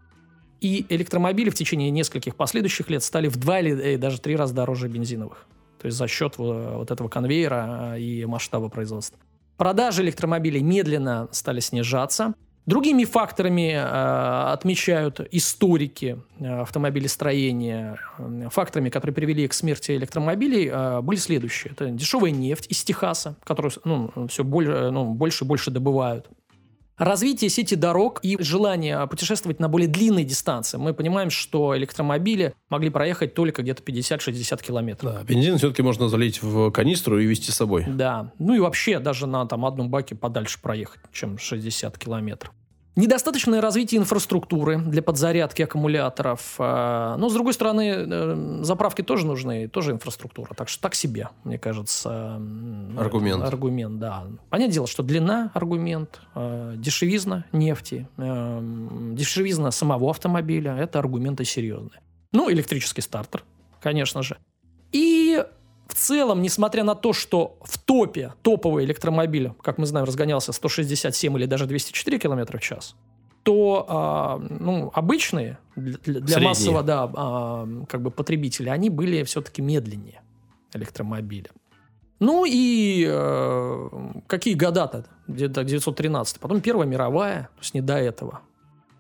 и 0.62 0.86
электромобили 0.90 1.50
в 1.50 1.56
течение 1.56 1.90
нескольких 1.90 2.36
последующих 2.36 2.90
лет 2.90 3.04
стали 3.04 3.28
в 3.28 3.38
два 3.38 3.60
или 3.60 3.94
э, 3.94 3.98
даже 3.98 4.20
три 4.20 4.36
раза 4.36 4.54
дороже 4.54 4.88
бензиновых. 4.88 5.46
То 5.80 5.86
есть 5.86 5.98
за 5.98 6.08
счет 6.08 6.36
э, 6.38 6.76
вот 6.78 6.92
этого 6.92 7.08
конвейера 7.08 7.94
э, 7.96 8.00
и 8.00 8.26
масштаба 8.26 8.70
производства. 8.70 9.20
Продажи 9.58 10.04
электромобилей 10.04 10.62
медленно 10.62 11.28
стали 11.32 11.60
снижаться. 11.60 12.34
Другими 12.68 13.06
факторами 13.06 13.72
э, 13.72 14.52
отмечают 14.52 15.22
историки 15.32 16.20
э, 16.40 16.62
автомобилестроения, 16.62 17.98
факторами, 18.50 18.90
которые 18.90 19.16
привели 19.16 19.48
к 19.48 19.54
смерти 19.54 19.92
электромобилей, 19.92 20.70
э, 20.70 21.02
были 21.02 21.18
следующие. 21.18 21.72
Это 21.72 21.88
дешевая 21.88 22.32
нефть 22.32 22.66
из 22.70 22.84
Техаса, 22.84 23.38
которую 23.46 23.72
ну, 23.86 24.12
все 24.28 24.44
более, 24.44 24.92
ну, 24.92 25.14
больше 25.14 25.46
и 25.46 25.48
больше 25.48 25.72
добывают. 25.72 26.28
Развитие 26.98 27.52
сети 27.52 27.76
дорог 27.76 28.20
и 28.24 28.42
желание 28.42 29.06
путешествовать 29.06 29.60
на 29.60 29.70
более 29.70 29.88
длинные 29.88 30.26
дистанции. 30.26 30.78
Мы 30.78 30.96
понимаем, 30.96 31.30
что 31.30 31.78
электромобили 31.78 32.56
могли 32.70 32.90
проехать 32.90 33.36
только 33.36 33.62
где-то 33.62 33.84
50-60 33.84 34.64
километров. 34.64 35.14
Да, 35.14 35.24
бензин 35.24 35.60
все-таки 35.60 35.84
можно 35.84 36.10
залить 36.10 36.42
в 36.42 36.72
канистру 36.72 37.20
и 37.20 37.26
везти 37.26 37.52
с 37.52 37.56
собой. 37.56 37.86
Да. 37.88 38.32
Ну 38.40 38.56
и 38.56 38.60
вообще 38.60 38.98
даже 38.98 39.28
на 39.28 39.46
там, 39.46 39.64
одном 39.66 39.92
баке 39.92 40.16
подальше 40.16 40.60
проехать, 40.60 41.02
чем 41.14 41.38
60 41.38 41.96
километров. 42.00 42.52
Недостаточное 42.98 43.62
развитие 43.62 44.02
инфраструктуры 44.02 44.80
для 44.80 45.04
подзарядки 45.04 45.62
аккумуляторов. 45.62 46.56
Э, 46.58 47.16
Но, 47.20 47.30
с 47.30 47.34
другой 47.34 47.54
стороны, 47.54 47.94
э, 47.96 48.60
заправки 48.64 49.04
тоже 49.04 49.28
нужны, 49.28 49.68
тоже 49.68 49.92
инфраструктура. 49.92 50.56
Так 50.56 50.68
что 50.68 50.82
так 50.82 50.96
себе, 50.96 51.30
мне 51.44 51.60
кажется. 51.60 52.42
Аргумент. 52.98 53.44
Аргумент, 53.44 54.00
да. 54.00 54.26
Понятное 54.50 54.74
дело, 54.74 54.88
что 54.88 55.04
длина– 55.04 55.52
аргумент, 55.54 56.22
э, 56.34 56.74
дешевизна 56.78 57.46
нефти, 57.52 58.08
дешевизна 58.18 59.70
самого 59.70 60.10
автомобиля– 60.10 60.76
это 60.80 60.98
аргументы 60.98 61.46
серьезные. 61.46 62.02
Ну, 62.34 62.52
электрический 62.52 63.02
стартер, 63.02 63.44
конечно 63.80 64.24
же. 64.24 64.38
И 64.92 65.44
целом, 65.98 66.42
несмотря 66.42 66.84
на 66.84 66.96
то, 66.96 67.14
что 67.14 67.58
в 67.64 67.78
топе 67.78 68.34
топовый 68.42 68.86
электромобиль, 68.86 69.52
как 69.62 69.78
мы 69.78 69.86
знаем, 69.86 70.06
разгонялся 70.06 70.52
167 70.52 71.38
или 71.38 71.46
даже 71.46 71.66
204 71.66 72.20
км 72.20 72.58
в 72.58 72.62
час, 72.62 72.96
то 73.44 73.86
а, 73.88 74.38
ну, 74.40 74.92
обычные 74.94 75.58
для, 75.76 75.98
для- 76.00 76.28
Средние. 76.28 76.50
массового 76.50 76.84
да, 76.84 77.10
а, 77.16 77.68
как 77.88 78.02
бы 78.02 78.12
потребителя, 78.12 78.72
они 78.72 78.90
были 78.90 79.24
все-таки 79.24 79.62
медленнее 79.62 80.22
электромобиля. 80.74 81.50
Ну 82.20 82.46
и 82.46 83.06
э, 83.08 83.90
какие 84.26 84.56
года-то? 84.56 85.06
Где-то 85.28 85.64
913. 85.64 86.40
Потом 86.40 86.62
Первая 86.62 86.88
мировая, 86.88 87.44
то 87.56 87.62
есть 87.62 87.76
не 87.76 87.82
до 87.82 87.96
этого. 87.96 88.42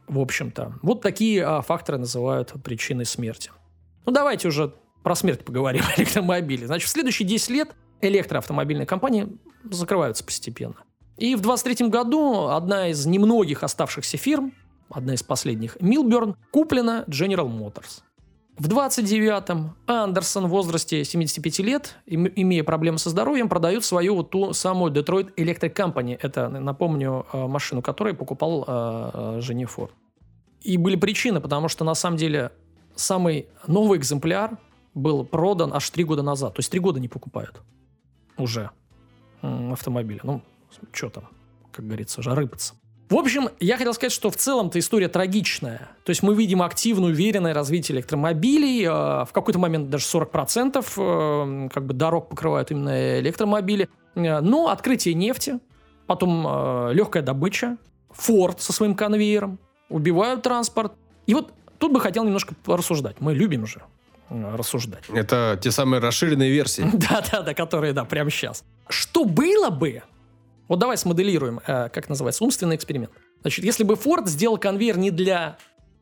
В 0.08 0.20
общем-то. 0.20 0.74
Вот 0.84 1.02
такие 1.02 1.44
а, 1.44 1.62
факторы 1.62 1.98
называют 1.98 2.54
причиной 2.64 3.06
смерти. 3.06 3.52
Ну 4.06 4.12
давайте 4.12 4.48
уже 4.48 4.74
про 5.08 5.16
смерть 5.16 5.46
поговорим 5.46 5.84
о 5.88 5.98
электромобиле. 6.02 6.68
Значит, 6.68 6.90
в 6.90 6.92
следующие 6.92 7.26
10 7.26 7.50
лет 7.52 7.70
электроавтомобильные 8.02 8.86
компании 8.86 9.30
закрываются 9.64 10.22
постепенно. 10.22 10.76
И 11.18 11.34
в 11.36 11.40
23 11.40 11.88
году 11.88 12.50
одна 12.50 12.90
из 12.90 13.06
немногих 13.06 13.64
оставшихся 13.64 14.18
фирм, 14.18 14.54
одна 14.90 15.14
из 15.14 15.24
последних, 15.24 15.78
Милберн, 15.80 16.36
куплена 16.52 17.06
General 17.08 17.48
Motors. 17.48 18.02
В 18.58 18.68
29-м 18.68 19.78
Андерсон 19.86 20.48
в 20.48 20.50
возрасте 20.50 21.06
75 21.06 21.60
лет, 21.60 21.96
им- 22.06 22.30
имея 22.36 22.66
проблемы 22.66 22.98
со 22.98 23.10
здоровьем, 23.10 23.48
продает 23.48 23.86
свою 23.86 24.14
вот 24.14 24.32
ту 24.32 24.52
самую 24.52 24.92
Detroit 24.92 25.36
Electric 25.38 25.74
Company. 25.74 26.20
Это, 26.22 26.50
напомню, 26.50 27.26
э, 27.32 27.48
машину, 27.48 27.82
которую 27.82 28.14
покупал 28.18 28.66
э, 28.68 29.12
э, 29.38 29.42
Жене 29.42 29.68
Форд. 29.68 29.94
И 30.64 30.76
были 30.76 30.98
причины, 30.98 31.40
потому 31.40 31.70
что 31.70 31.86
на 31.86 31.96
самом 31.96 32.18
деле 32.18 32.52
самый 32.96 33.48
новый 33.68 34.00
экземпляр 34.00 34.58
был 34.98 35.24
продан 35.24 35.74
аж 35.74 35.90
три 35.90 36.04
года 36.04 36.22
назад. 36.24 36.56
То 36.56 36.60
есть 36.60 36.72
три 36.72 36.80
года 36.80 37.00
не 37.00 37.08
покупают 37.08 37.62
уже 38.38 38.72
м, 39.42 39.74
автомобили. 39.74 40.20
Ну, 40.24 40.42
что 40.92 41.10
там, 41.10 41.30
как 41.72 41.86
говорится, 41.86 42.20
уже 42.20 42.34
рыпаться. 42.36 42.74
В 43.10 43.16
общем, 43.16 43.48
я 43.62 43.78
хотел 43.78 43.94
сказать, 43.94 44.12
что 44.12 44.30
в 44.30 44.36
целом-то 44.36 44.78
история 44.80 45.08
трагичная. 45.08 45.90
То 46.04 46.10
есть 46.10 46.24
мы 46.24 46.36
видим 46.36 46.62
активное, 46.62 47.10
уверенное 47.12 47.54
развитие 47.54 47.96
электромобилей. 47.96 48.84
э, 48.84 48.90
В 49.26 49.30
какой-то 49.32 49.60
момент 49.60 49.90
даже 49.90 50.04
40% 50.06 50.84
э, 50.98 51.70
как 51.74 51.86
бы 51.86 51.94
дорог 51.94 52.28
покрывают 52.30 52.70
именно 52.72 53.20
электромобили. 53.20 53.88
Э, 54.16 54.42
Но 54.42 54.68
открытие 54.68 55.14
нефти, 55.14 55.60
потом 56.06 56.46
э, 56.46 56.94
легкая 56.94 57.24
добыча, 57.24 57.78
Форд 58.10 58.60
со 58.62 58.74
своим 58.74 58.94
конвейером, 58.94 59.58
убивают 59.90 60.42
транспорт. 60.42 60.92
И 61.28 61.34
вот 61.34 61.54
тут 61.78 61.94
бы 61.94 62.02
хотел 62.02 62.26
немножко 62.26 62.56
рассуждать. 62.66 63.22
Мы 63.22 63.34
любим 63.34 63.66
же 63.66 63.84
рассуждать. 64.30 65.04
Это 65.10 65.60
те 65.62 65.72
самые 65.72 66.00
расширенные 66.00 66.52
версии. 66.52 66.86
Да-да-да, 66.94 67.54
которые, 67.54 67.94
да, 67.94 68.06
прямо 68.06 68.30
сейчас. 68.30 68.64
Что 68.90 69.26
было 69.26 69.70
бы, 69.70 70.04
вот 70.68 70.80
давай 70.80 70.98
смоделируем, 70.98 71.62
э, 71.66 71.90
как 71.90 72.10
называется, 72.10 72.44
умственный 72.44 72.76
эксперимент. 72.76 73.12
Значит, 73.42 73.64
если 73.66 73.84
бы 73.84 73.96
Ford 73.96 74.28
сделал 74.28 74.58
конвейер 74.58 74.98
не 74.98 75.12
для 75.12 75.58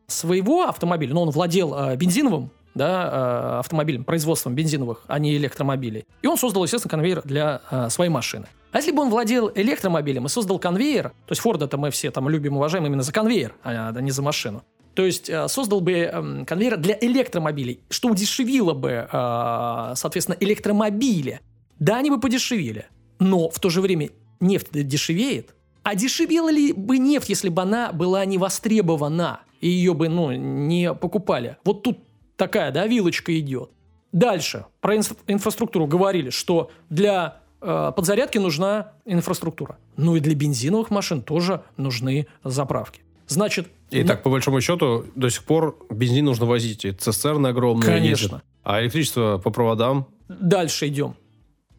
своего 0.06 0.64
автомобиля, 0.64 1.14
но 1.14 1.22
он 1.22 1.30
владел 1.30 1.74
э, 1.74 1.96
бензиновым 1.96 2.50
да, 2.74 3.60
автомобилем, 3.60 4.04
производством 4.04 4.54
бензиновых, 4.54 5.02
а 5.06 5.18
не 5.18 5.34
электромобилей. 5.38 6.04
И 6.20 6.26
он 6.26 6.36
создал, 6.36 6.62
естественно, 6.62 6.90
конвейер 6.90 7.22
для 7.24 7.62
своей 7.88 8.10
машины. 8.10 8.48
А 8.70 8.76
если 8.76 8.92
бы 8.92 9.00
он 9.00 9.08
владел 9.08 9.50
электромобилем 9.54 10.26
и 10.26 10.28
создал 10.28 10.58
конвейер, 10.58 11.04
то 11.04 11.30
есть 11.30 11.40
Форда-то 11.40 11.78
мы 11.78 11.90
все 11.90 12.10
там 12.10 12.28
любим, 12.28 12.58
уважаем 12.58 12.84
именно 12.84 13.02
за 13.02 13.12
конвейер, 13.12 13.54
а 13.64 13.98
не 13.98 14.10
за 14.10 14.20
машину, 14.20 14.62
то 14.96 15.04
есть 15.04 15.28
э, 15.28 15.46
создал 15.48 15.82
бы 15.82 15.92
эм, 15.92 16.46
конвейер 16.46 16.78
для 16.78 16.96
электромобилей, 16.98 17.80
что 17.90 18.08
удешевило 18.08 18.72
бы, 18.72 19.06
э, 19.12 19.92
соответственно, 19.94 20.38
электромобили. 20.40 21.40
Да, 21.78 21.98
они 21.98 22.08
бы 22.08 22.18
подешевели, 22.18 22.86
но 23.18 23.50
в 23.50 23.60
то 23.60 23.68
же 23.68 23.82
время 23.82 24.08
нефть 24.40 24.68
дешевеет. 24.72 25.54
А 25.82 25.94
дешевела 25.94 26.50
ли 26.50 26.72
бы 26.72 26.96
нефть, 26.96 27.28
если 27.28 27.50
бы 27.50 27.60
она 27.60 27.92
была 27.92 28.24
не 28.24 28.38
востребована, 28.38 29.40
и 29.60 29.68
ее 29.68 29.92
бы, 29.92 30.08
ну, 30.08 30.32
не 30.32 30.94
покупали? 30.94 31.58
Вот 31.62 31.82
тут 31.82 31.98
такая, 32.36 32.72
да, 32.72 32.86
вилочка 32.86 33.38
идет. 33.38 33.70
Дальше. 34.12 34.64
Про 34.80 34.96
инфра- 34.96 35.18
инфраструктуру 35.26 35.86
говорили, 35.86 36.30
что 36.30 36.70
для 36.88 37.42
э, 37.60 37.92
подзарядки 37.94 38.38
нужна 38.38 38.92
инфраструктура. 39.04 39.76
Ну 39.98 40.16
и 40.16 40.20
для 40.20 40.34
бензиновых 40.34 40.88
машин 40.88 41.20
тоже 41.20 41.64
нужны 41.76 42.28
заправки. 42.42 43.02
Значит... 43.26 43.68
И 43.90 44.02
ну, 44.02 44.06
так, 44.06 44.22
по 44.22 44.30
большому 44.30 44.60
счету, 44.60 45.04
до 45.14 45.30
сих 45.30 45.44
пор 45.44 45.78
бензин 45.90 46.24
нужно 46.24 46.46
возить. 46.46 46.84
И 46.84 46.92
цистерны 46.92 47.48
огромные 47.48 47.86
Конечно. 47.86 48.24
ездят. 48.24 48.44
А 48.62 48.80
электричество 48.82 49.38
по 49.38 49.50
проводам? 49.50 50.08
Дальше 50.28 50.88
идем. 50.88 51.16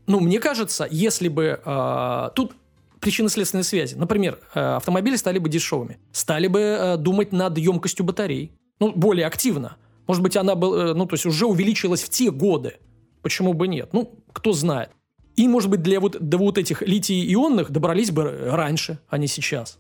Ну, 0.06 0.20
мне 0.20 0.40
кажется, 0.40 0.88
если 0.90 1.28
бы... 1.28 1.60
Э, 1.66 2.30
тут 2.36 2.54
причинно-следственные 3.00 3.64
связи. 3.64 3.96
Например, 3.96 4.40
э, 4.54 4.60
автомобили 4.76 5.16
стали 5.16 5.40
бы 5.40 5.50
дешевыми. 5.50 5.98
Стали 6.12 6.48
бы 6.48 6.60
э, 6.60 6.98
думать 6.98 7.32
над 7.32 7.58
емкостью 7.58 8.06
батарей. 8.06 8.52
Ну, 8.80 8.92
более 8.94 9.26
активно. 9.26 9.78
Может 10.08 10.24
быть, 10.24 10.38
она 10.38 10.56
была, 10.56 10.92
э, 10.92 10.94
ну, 10.94 11.06
то 11.06 11.16
есть 11.16 11.26
уже 11.26 11.46
увеличилась 11.46 12.04
в 12.04 12.10
те 12.10 12.32
годы. 12.32 12.78
Почему 13.22 13.54
бы 13.54 13.68
нет? 13.68 13.90
Ну, 13.94 14.14
кто 14.32 14.54
знает. 14.54 14.92
И, 15.36 15.48
может 15.48 15.70
быть, 15.70 15.82
для 15.82 16.00
вот, 16.00 16.18
до 16.20 16.38
вот 16.38 16.58
этих 16.58 16.82
литий-ионных 16.82 17.70
добрались 17.70 18.12
бы 18.12 18.24
раньше, 18.52 19.00
а 19.10 19.18
не 19.18 19.28
сейчас. 19.28 19.78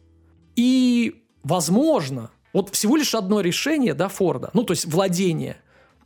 И 0.56 1.23
возможно, 1.47 2.29
вот 2.53 2.69
всего 2.69 2.97
лишь 2.97 3.15
одно 3.15 3.41
решение, 3.41 3.93
да, 3.93 4.10
Форда, 4.10 4.49
ну, 4.53 4.63
то 4.63 4.73
есть 4.73 4.86
владение 4.86 5.57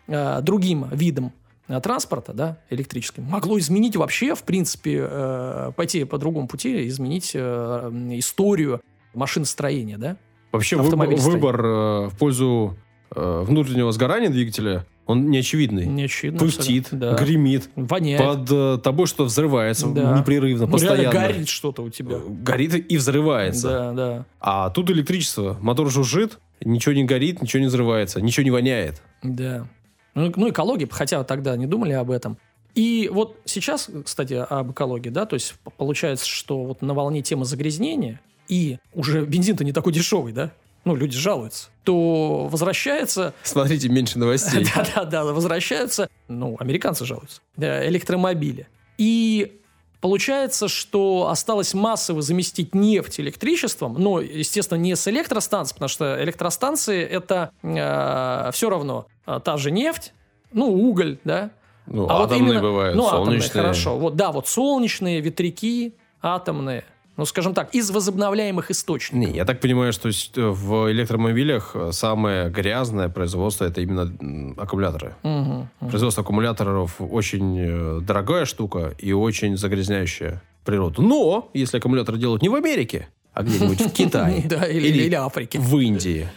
э, 0.08 0.42
другим 0.42 0.88
видом 0.92 1.34
э, 1.68 1.80
транспорта, 1.82 2.34
да, 2.34 2.58
электрическим, 2.70 3.24
могло 3.24 3.58
изменить 3.60 3.96
вообще, 3.96 4.36
в 4.36 4.44
принципе, 4.44 5.08
э, 5.10 5.72
пойти 5.76 6.04
по 6.04 6.18
другому 6.18 6.48
пути, 6.48 6.88
изменить 6.88 7.32
э, 7.34 7.90
историю 8.14 8.82
машиностроения, 9.14 9.98
да? 9.98 10.18
Вообще 10.52 10.76
выбор, 10.76 11.08
выбор 11.16 11.66
э, 11.66 12.08
в 12.10 12.18
пользу 12.18 12.78
э, 13.16 13.44
внутреннего 13.46 13.92
сгорания 13.92 14.30
двигателя 14.30 14.86
он 15.12 15.30
неочевидный. 15.30 15.86
Неочевидно. 15.86 16.40
Пыхтит, 16.40 16.88
да. 16.92 17.14
гремит. 17.16 17.70
Воняет. 17.76 18.22
Под 18.22 18.52
э, 18.52 18.78
тобой 18.84 19.08
что 19.08 19.26
взрывается 19.26 19.88
да. 19.88 20.18
непрерывно, 20.18 20.66
ну, 20.66 20.72
постоянно. 20.72 21.12
горит 21.12 21.48
что-то 21.48 21.84
у 21.84 21.90
тебя. 21.90 22.18
Э, 22.18 22.22
горит 22.28 22.92
и 22.92 22.98
взрывается. 22.98 23.68
Да, 23.70 23.92
да. 23.94 24.26
А 24.40 24.70
тут 24.70 24.90
электричество. 24.90 25.58
Мотор 25.62 25.90
жужжит, 25.90 26.40
ничего 26.64 26.94
не 26.94 27.04
горит, 27.04 27.42
ничего 27.42 27.62
не 27.62 27.68
взрывается, 27.68 28.22
ничего 28.22 28.44
не 28.44 28.52
воняет. 28.52 29.02
Да. 29.24 29.68
Ну, 30.16 30.32
ну 30.36 30.50
экология, 30.50 30.88
хотя 30.90 31.24
тогда 31.24 31.56
не 31.56 31.68
думали 31.68 31.94
об 31.94 32.12
этом. 32.12 32.38
И 32.76 33.10
вот 33.12 33.38
сейчас, 33.46 33.90
кстати, 34.06 34.34
об 34.34 34.72
экологии, 34.72 35.10
да, 35.10 35.26
то 35.26 35.34
есть 35.34 35.56
получается, 35.78 36.28
что 36.28 36.64
вот 36.64 36.82
на 36.82 36.94
волне 36.94 37.22
темы 37.22 37.46
загрязнения, 37.46 38.22
и 38.48 38.78
уже 38.94 39.26
бензин-то 39.26 39.64
не 39.64 39.74
такой 39.74 39.94
дешевый, 39.94 40.34
да, 40.34 40.52
ну, 40.84 40.96
люди 40.96 41.18
жалуются, 41.18 41.70
то 41.84 42.48
возвращается... 42.50 43.34
Смотрите, 43.44 43.90
меньше 43.90 44.20
новостей. 44.20 44.66
Да-да-да, 44.76 45.24
возвращаются, 45.24 46.10
ну, 46.28 46.56
американцы 46.60 47.06
жалуются, 47.06 47.42
электромобили. 47.58 48.68
И 48.98 49.58
Получается, 50.02 50.68
что 50.68 51.28
осталось 51.30 51.76
массово 51.76 52.24
заместить 52.24 52.74
нефть 52.74 53.20
электричеством, 53.20 53.94
но, 54.00 54.20
естественно, 54.20 54.80
не 54.80 54.96
с 54.96 55.08
электростанций, 55.08 55.76
потому 55.76 55.90
что 55.90 56.22
электростанции 56.24 57.04
это 57.04 57.52
э, 57.62 58.50
все 58.52 58.70
равно 58.72 59.06
э, 59.28 59.40
та 59.44 59.58
же 59.58 59.70
нефть, 59.70 60.14
ну, 60.52 60.74
уголь, 60.74 61.20
да. 61.24 61.52
Ну, 61.86 62.08
а 62.10 62.24
атомные 62.24 62.40
вот 62.40 62.50
именно, 62.50 62.62
бывают, 62.62 62.96
ну, 62.96 63.08
солнечные. 63.08 63.46
Атомные, 63.46 63.64
хорошо. 63.64 63.98
Вот, 64.00 64.16
да, 64.16 64.32
вот 64.32 64.48
солнечные, 64.48 65.22
ветряки, 65.22 65.94
атомные 66.20 66.84
ну, 67.18 67.26
скажем 67.26 67.54
так, 67.54 67.76
из 67.76 67.92
возобновляемых 67.92 68.72
источников. 68.72 69.30
Не, 69.30 69.36
я 69.36 69.46
так 69.46 69.60
понимаю, 69.60 69.94
что 69.94 70.10
в 70.36 70.92
электромобилях 70.92 71.76
самое 71.92 72.50
грязное 72.50 73.10
производство 73.10 73.66
это 73.66 73.82
именно 73.82 74.56
аккумуляторы. 74.58 75.16
Угу, 75.24 75.68
угу. 75.82 75.90
Производство 75.90 76.24
аккумуляторов 76.24 76.96
очень 77.00 77.58
э, 77.60 78.00
дорогая 78.02 78.46
штука 78.46 78.96
и 78.98 79.12
очень 79.12 79.58
загрязняющая 79.58 80.42
природу. 80.64 81.02
Но 81.02 81.50
если 81.54 81.78
аккумуляторы 81.78 82.18
делают 82.18 82.42
не 82.42 82.50
в 82.50 82.56
Америке, 82.56 83.10
а 83.34 83.44
где-нибудь 83.44 83.82
в 83.82 83.90
Китае 83.94 84.42
или 84.42 85.14
Африке, 85.16 85.60
в 85.60 85.78
Индии, 85.78 86.30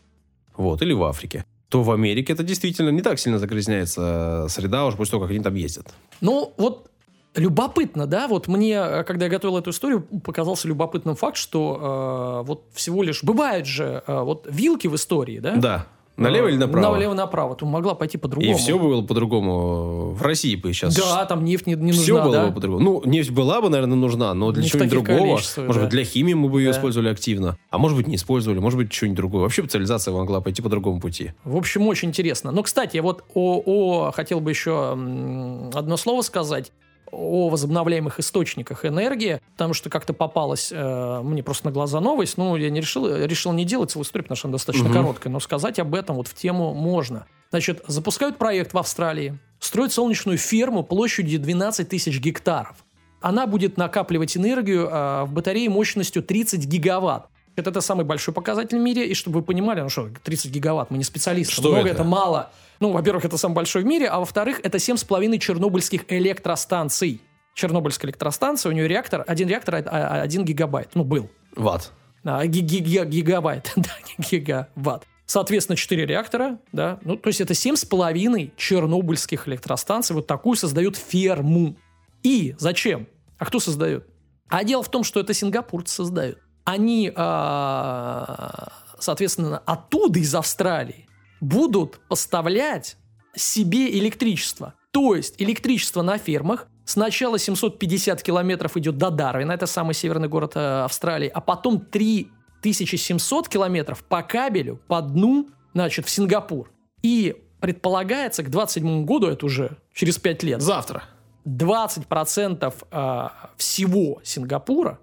вот, 0.56 0.82
или 0.82 0.92
в 0.92 1.02
Африке, 1.04 1.44
то 1.68 1.82
в 1.82 1.90
Америке 1.90 2.32
это 2.32 2.42
действительно 2.42 2.90
не 2.90 3.02
так 3.02 3.18
сильно 3.18 3.38
загрязняется 3.38 4.46
среда, 4.48 4.86
уж 4.86 4.94
после 4.94 5.12
того, 5.12 5.22
как 5.22 5.30
они 5.30 5.40
там 5.40 5.54
ездят. 5.54 5.92
Ну, 6.20 6.52
вот 6.56 6.90
Любопытно, 7.36 8.06
да, 8.06 8.28
вот 8.28 8.46
мне, 8.46 8.74
э, 8.74 9.04
когда 9.04 9.26
я 9.26 9.30
готовил 9.30 9.58
эту 9.58 9.70
историю, 9.70 10.02
показался 10.22 10.68
любопытным 10.68 11.16
факт, 11.16 11.36
что 11.36 12.42
э, 12.42 12.46
вот 12.46 12.64
всего 12.72 13.02
лишь 13.02 13.24
бывают 13.24 13.66
же 13.66 14.04
э, 14.06 14.20
вот 14.20 14.46
вилки 14.48 14.86
в 14.86 14.94
истории, 14.94 15.40
да? 15.40 15.56
Да. 15.56 15.86
Налево 16.16 16.46
или 16.46 16.56
направо? 16.56 16.92
Налево-направо. 16.92 17.56
То 17.56 17.66
могла 17.66 17.96
пойти 17.96 18.18
по-другому. 18.18 18.52
И 18.52 18.54
все 18.54 18.78
было 18.78 19.02
по-другому. 19.02 20.12
В 20.12 20.22
России 20.22 20.54
бы 20.54 20.72
сейчас... 20.72 20.94
Да, 20.94 21.24
там 21.24 21.44
нефть 21.44 21.66
не, 21.66 21.74
не 21.74 21.90
все 21.90 22.14
нужна, 22.14 22.24
было 22.24 22.32
да? 22.34 22.46
бы 22.46 22.54
по-другому. 22.54 22.84
Ну, 22.84 23.02
нефть 23.04 23.30
была 23.30 23.60
бы, 23.60 23.68
наверное, 23.68 23.96
нужна, 23.96 24.32
но 24.32 24.52
для 24.52 24.62
чего-нибудь 24.62 24.90
другого. 24.90 25.26
Может 25.26 25.56
да. 25.56 25.62
быть, 25.64 25.88
для 25.88 26.04
химии 26.04 26.34
мы 26.34 26.48
бы 26.48 26.60
ее 26.60 26.70
да. 26.70 26.78
использовали 26.78 27.08
активно. 27.08 27.58
А 27.70 27.78
может 27.78 27.96
быть, 27.96 28.06
не 28.06 28.14
использовали. 28.14 28.60
Может 28.60 28.78
быть, 28.78 28.92
что-нибудь 28.92 29.16
другое. 29.16 29.42
Вообще 29.42 29.62
бы 29.62 29.68
цивилизация 29.68 30.14
могла 30.14 30.40
пойти 30.40 30.62
по 30.62 30.68
другому 30.68 31.00
пути. 31.00 31.32
В 31.42 31.56
общем, 31.56 31.88
очень 31.88 32.10
интересно. 32.10 32.52
Но, 32.52 32.62
кстати, 32.62 32.98
вот 32.98 33.24
о, 33.34 33.62
о 33.66 34.12
хотел 34.12 34.38
бы 34.38 34.50
еще 34.50 34.92
одно 34.92 35.96
слово 35.96 36.22
сказать 36.22 36.70
о 37.14 37.48
возобновляемых 37.48 38.20
источниках 38.20 38.84
энергии, 38.84 39.40
потому 39.52 39.74
что 39.74 39.90
как-то 39.90 40.12
попалась 40.12 40.70
э, 40.72 41.20
мне 41.22 41.42
просто 41.42 41.66
на 41.66 41.72
глаза 41.72 42.00
новость, 42.00 42.36
ну, 42.36 42.56
я 42.56 42.70
не 42.70 42.80
решил, 42.80 43.06
решил 43.24 43.52
не 43.52 43.64
делать 43.64 43.90
целую 43.90 44.04
историю, 44.04 44.24
потому 44.24 44.36
что 44.36 44.48
она 44.48 44.52
достаточно 44.52 44.86
угу. 44.88 44.94
короткая, 44.94 45.32
но 45.32 45.40
сказать 45.40 45.78
об 45.78 45.94
этом 45.94 46.16
вот 46.16 46.28
в 46.28 46.34
тему 46.34 46.74
можно. 46.74 47.26
Значит, 47.50 47.82
запускают 47.86 48.36
проект 48.36 48.74
в 48.74 48.78
Австралии, 48.78 49.38
строят 49.60 49.92
солнечную 49.92 50.38
ферму 50.38 50.82
площадью 50.82 51.40
12 51.40 51.88
тысяч 51.88 52.20
гектаров. 52.20 52.76
Она 53.20 53.46
будет 53.46 53.76
накапливать 53.76 54.36
энергию 54.36 54.88
э, 54.88 55.24
в 55.24 55.32
батарее 55.32 55.70
мощностью 55.70 56.22
30 56.22 56.66
гигаватт. 56.66 57.28
Это, 57.56 57.70
это 57.70 57.80
самый 57.80 58.04
большой 58.04 58.34
показатель 58.34 58.78
в 58.78 58.80
мире. 58.80 59.06
И 59.06 59.14
чтобы 59.14 59.40
вы 59.40 59.44
понимали, 59.44 59.80
ну 59.80 59.88
что, 59.88 60.08
30 60.22 60.50
гигаватт, 60.50 60.90
мы 60.90 60.98
не 60.98 61.04
специалисты. 61.04 61.52
Что 61.52 61.70
Много 61.70 61.88
это? 61.88 62.00
это 62.00 62.04
мало. 62.04 62.50
Ну, 62.80 62.90
во-первых, 62.90 63.24
это 63.24 63.36
самый 63.36 63.54
большой 63.54 63.82
в 63.82 63.86
мире, 63.86 64.08
а 64.08 64.18
во-вторых, 64.18 64.60
это 64.62 64.78
7,5 64.78 65.38
чернобыльских 65.38 66.04
электростанций. 66.08 67.20
Чернобыльская 67.54 68.10
электростанция, 68.10 68.70
у 68.70 68.72
нее 68.72 68.88
реактор, 68.88 69.24
один 69.28 69.48
реактор, 69.48 69.76
а, 69.76 70.22
один 70.22 70.44
гигабайт. 70.44 70.90
Ну, 70.94 71.04
был. 71.04 71.30
Ватт. 71.54 71.92
А, 72.24 72.44
гигабайт, 72.46 73.72
да, 73.76 73.90
гигаватт. 74.18 75.06
Соответственно, 75.26 75.76
4 75.76 76.04
реактора, 76.04 76.58
да. 76.72 76.98
Ну, 77.02 77.16
то 77.16 77.28
есть 77.28 77.40
это 77.40 77.54
7,5 77.54 78.50
чернобыльских 78.56 79.48
электростанций. 79.48 80.14
Вот 80.14 80.26
такую 80.26 80.56
создают 80.56 80.96
ферму. 80.96 81.76
И 82.22 82.54
зачем? 82.58 83.06
А 83.38 83.46
кто 83.46 83.60
создает? 83.60 84.06
А 84.48 84.64
дело 84.64 84.82
в 84.82 84.90
том, 84.90 85.04
что 85.04 85.20
это 85.20 85.32
сингапурцы 85.32 85.94
создают. 85.94 86.38
Они, 86.64 87.12
а, 87.14 88.72
соответственно, 88.98 89.58
оттуда, 89.58 90.18
из 90.18 90.34
Австралии, 90.34 91.06
будут 91.40 92.00
поставлять 92.08 92.96
себе 93.34 93.98
электричество. 93.98 94.74
То 94.90 95.14
есть 95.14 95.34
электричество 95.38 96.02
на 96.02 96.18
фермах 96.18 96.68
сначала 96.84 97.38
750 97.38 98.22
километров 98.22 98.76
идет 98.76 98.96
до 98.96 99.10
Дарвина, 99.10 99.52
это 99.52 99.66
самый 99.66 99.94
северный 99.94 100.28
город 100.28 100.52
э, 100.54 100.84
Австралии, 100.84 101.28
а 101.28 101.40
потом 101.40 101.80
3700 101.80 103.48
километров 103.48 104.04
по 104.04 104.22
кабелю, 104.22 104.80
по 104.86 105.00
дну, 105.02 105.48
значит, 105.72 106.06
в 106.06 106.10
Сингапур. 106.10 106.70
И 107.02 107.36
предполагается 107.60 108.42
к 108.42 108.50
27 108.50 109.04
году, 109.04 109.26
это 109.26 109.46
уже 109.46 109.78
через 109.92 110.18
5 110.18 110.42
лет. 110.44 110.62
Завтра. 110.62 111.04
20% 111.46 112.74
э, 112.90 113.28
всего 113.56 114.20
Сингапура 114.22 114.98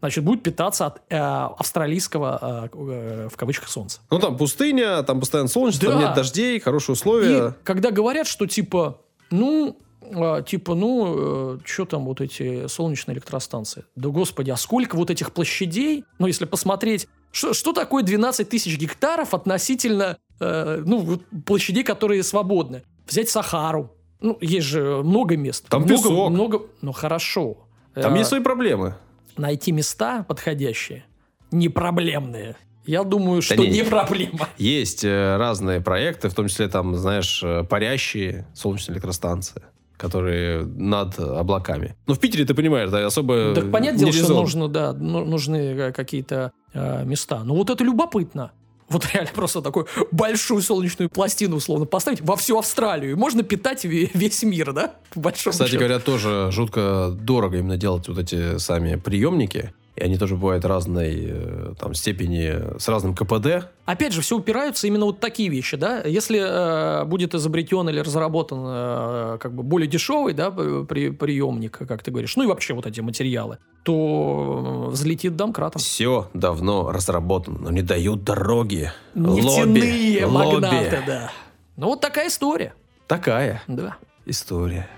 значит, 0.00 0.24
будет 0.24 0.42
питаться 0.42 0.86
от 0.86 1.02
э, 1.08 1.16
австралийского, 1.16 2.68
э, 2.72 2.76
э, 2.76 3.28
в 3.30 3.36
кавычках, 3.36 3.68
солнца. 3.68 4.00
Ну, 4.10 4.18
там 4.18 4.36
пустыня, 4.36 5.02
там 5.02 5.20
постоянно 5.20 5.48
солнечно, 5.48 5.80
да. 5.86 5.92
там 5.92 6.00
нет 6.00 6.14
дождей, 6.14 6.60
хорошие 6.60 6.94
условия. 6.94 7.48
И 7.48 7.52
когда 7.64 7.90
говорят, 7.90 8.26
что, 8.26 8.46
типа, 8.46 9.00
ну, 9.30 9.78
э, 10.02 10.42
типа, 10.46 10.74
ну, 10.74 11.56
э, 11.56 11.58
что 11.64 11.84
там 11.84 12.04
вот 12.04 12.20
эти 12.20 12.66
солнечные 12.66 13.14
электростанции? 13.14 13.84
Да, 13.96 14.08
господи, 14.08 14.50
а 14.50 14.56
сколько 14.56 14.96
вот 14.96 15.10
этих 15.10 15.32
площадей? 15.32 16.04
Ну, 16.18 16.26
если 16.26 16.44
посмотреть, 16.44 17.08
что, 17.32 17.54
что 17.54 17.72
такое 17.72 18.02
12 18.02 18.48
тысяч 18.48 18.78
гектаров 18.78 19.34
относительно, 19.34 20.18
э, 20.40 20.82
ну, 20.84 21.20
площадей, 21.44 21.82
которые 21.84 22.22
свободны? 22.22 22.82
взять 23.06 23.28
Сахару. 23.28 23.92
Ну, 24.20 24.38
есть 24.40 24.66
же 24.66 25.02
много 25.02 25.36
мест. 25.36 25.66
Там 25.68 25.82
много, 25.82 26.02
песок. 26.02 26.30
Много, 26.30 26.62
ну, 26.82 26.92
хорошо. 26.92 27.58
Там 27.94 28.14
Э, 28.14 28.18
есть 28.18 28.28
свои 28.28 28.40
проблемы. 28.40 28.96
Найти 29.36 29.72
места 29.72 30.24
подходящие, 30.24 31.04
непроблемные. 31.50 32.56
Я 32.86 33.02
думаю, 33.02 33.42
что 33.42 33.56
не, 33.56 33.66
не, 33.68 33.80
не. 33.80 33.84
проблема. 33.84 34.48
Есть 34.58 35.04
э, 35.04 35.36
разные 35.36 35.80
проекты, 35.80 36.28
в 36.28 36.34
том 36.34 36.46
числе 36.46 36.68
там, 36.68 36.94
знаешь, 36.94 37.42
э, 37.42 37.64
парящие 37.64 38.46
солнечные 38.54 38.94
электростанции, 38.94 39.62
которые 39.96 40.64
над 40.64 41.18
облаками. 41.18 41.96
Ну, 42.06 42.14
в 42.14 42.20
Питере, 42.20 42.44
ты 42.44 42.54
понимаешь, 42.54 42.88
да, 42.90 43.04
особо 43.04 43.54
Так 43.54 43.72
понятное 43.72 44.04
не 44.04 44.12
дело, 44.12 44.24
что 44.24 44.34
нужно, 44.34 44.68
да, 44.68 44.92
ну- 44.92 45.24
нужны 45.24 45.56
э, 45.56 45.92
какие-то 45.92 46.52
э, 46.74 47.04
места. 47.04 47.42
Но 47.42 47.56
вот 47.56 47.70
это 47.70 47.82
любопытно. 47.82 48.52
Вот 48.88 49.04
реально 49.12 49.30
просто 49.34 49.62
такую 49.62 49.88
большую 50.12 50.62
солнечную 50.62 51.10
пластину, 51.10 51.56
условно, 51.56 51.86
поставить 51.86 52.20
во 52.20 52.36
всю 52.36 52.58
Австралию. 52.58 53.12
И 53.12 53.14
можно 53.14 53.42
питать 53.42 53.84
ве- 53.84 54.10
весь 54.14 54.42
мир, 54.44 54.72
да? 54.72 54.94
По 55.12 55.20
большому 55.20 55.52
Кстати 55.52 55.70
счету. 55.70 55.80
говоря, 55.80 55.98
тоже 55.98 56.48
жутко 56.52 57.10
дорого 57.12 57.58
именно 57.58 57.76
делать 57.76 58.06
вот 58.08 58.18
эти 58.18 58.58
сами 58.58 58.94
приемники. 58.96 59.72
И 59.96 60.02
они 60.02 60.18
тоже 60.18 60.36
бывают 60.36 60.64
разной 60.66 61.24
э, 61.28 61.74
там, 61.78 61.94
степени, 61.94 62.78
с 62.78 62.86
разным 62.86 63.14
КПД. 63.14 63.70
Опять 63.86 64.12
же, 64.12 64.20
все 64.20 64.36
упираются 64.36 64.86
именно 64.86 65.06
вот 65.06 65.20
такие 65.20 65.48
вещи, 65.48 65.76
да. 65.78 66.02
Если 66.02 66.38
э, 66.38 67.04
будет 67.06 67.34
изобретен 67.34 67.88
или 67.88 68.00
разработан 68.00 68.58
э, 68.62 69.38
как 69.40 69.54
бы 69.54 69.62
более 69.62 69.88
дешевый, 69.88 70.34
да, 70.34 70.50
при, 70.50 71.10
приемник, 71.10 71.78
как 71.78 72.02
ты 72.02 72.10
говоришь, 72.10 72.36
ну 72.36 72.44
и 72.44 72.46
вообще 72.46 72.74
вот 72.74 72.86
эти 72.86 73.00
материалы, 73.00 73.56
то 73.84 74.86
э, 74.88 74.90
взлетит 74.90 75.34
домкратом. 75.34 75.80
Все 75.80 76.28
давно 76.34 76.92
разработано, 76.92 77.58
но 77.58 77.70
не 77.70 77.82
дают 77.82 78.22
дороги. 78.22 78.92
Нефтяные 79.14 80.26
Лобби. 80.26 80.34
магнаты, 80.34 80.76
Лобби. 80.76 81.02
да. 81.06 81.32
Ну 81.76 81.86
вот 81.86 82.00
такая 82.02 82.28
история, 82.28 82.74
Такая 83.06 83.62
да. 83.66 83.96
история. 84.26 84.88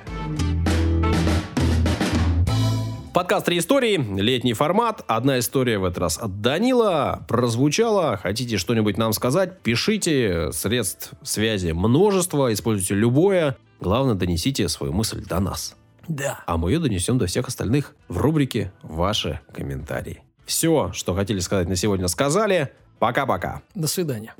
Подкаст 3.18 3.46
«Три 3.46 3.58
истории», 3.58 3.96
летний 4.20 4.52
формат. 4.52 5.02
Одна 5.08 5.40
история 5.40 5.78
в 5.78 5.84
этот 5.84 5.98
раз 5.98 6.18
от 6.18 6.40
Данила 6.40 7.24
прозвучала. 7.26 8.16
Хотите 8.16 8.58
что-нибудь 8.58 8.96
нам 8.96 9.12
сказать? 9.12 9.58
Пишите. 9.60 10.52
Средств 10.52 11.14
связи 11.24 11.72
множество. 11.72 12.52
Используйте 12.52 12.94
любое. 12.94 13.56
Главное, 13.80 14.14
донесите 14.14 14.68
свою 14.68 14.92
мысль 14.92 15.24
до 15.26 15.40
нас. 15.40 15.74
Да. 16.06 16.44
А 16.46 16.56
мы 16.58 16.70
ее 16.70 16.78
донесем 16.78 17.18
до 17.18 17.26
всех 17.26 17.48
остальных 17.48 17.96
в 18.06 18.18
рубрике 18.18 18.72
«Ваши 18.82 19.40
комментарии». 19.52 20.22
Все, 20.46 20.92
что 20.92 21.12
хотели 21.16 21.40
сказать 21.40 21.68
на 21.68 21.74
сегодня, 21.74 22.06
сказали. 22.06 22.72
Пока-пока. 23.00 23.62
До 23.74 23.88
свидания. 23.88 24.32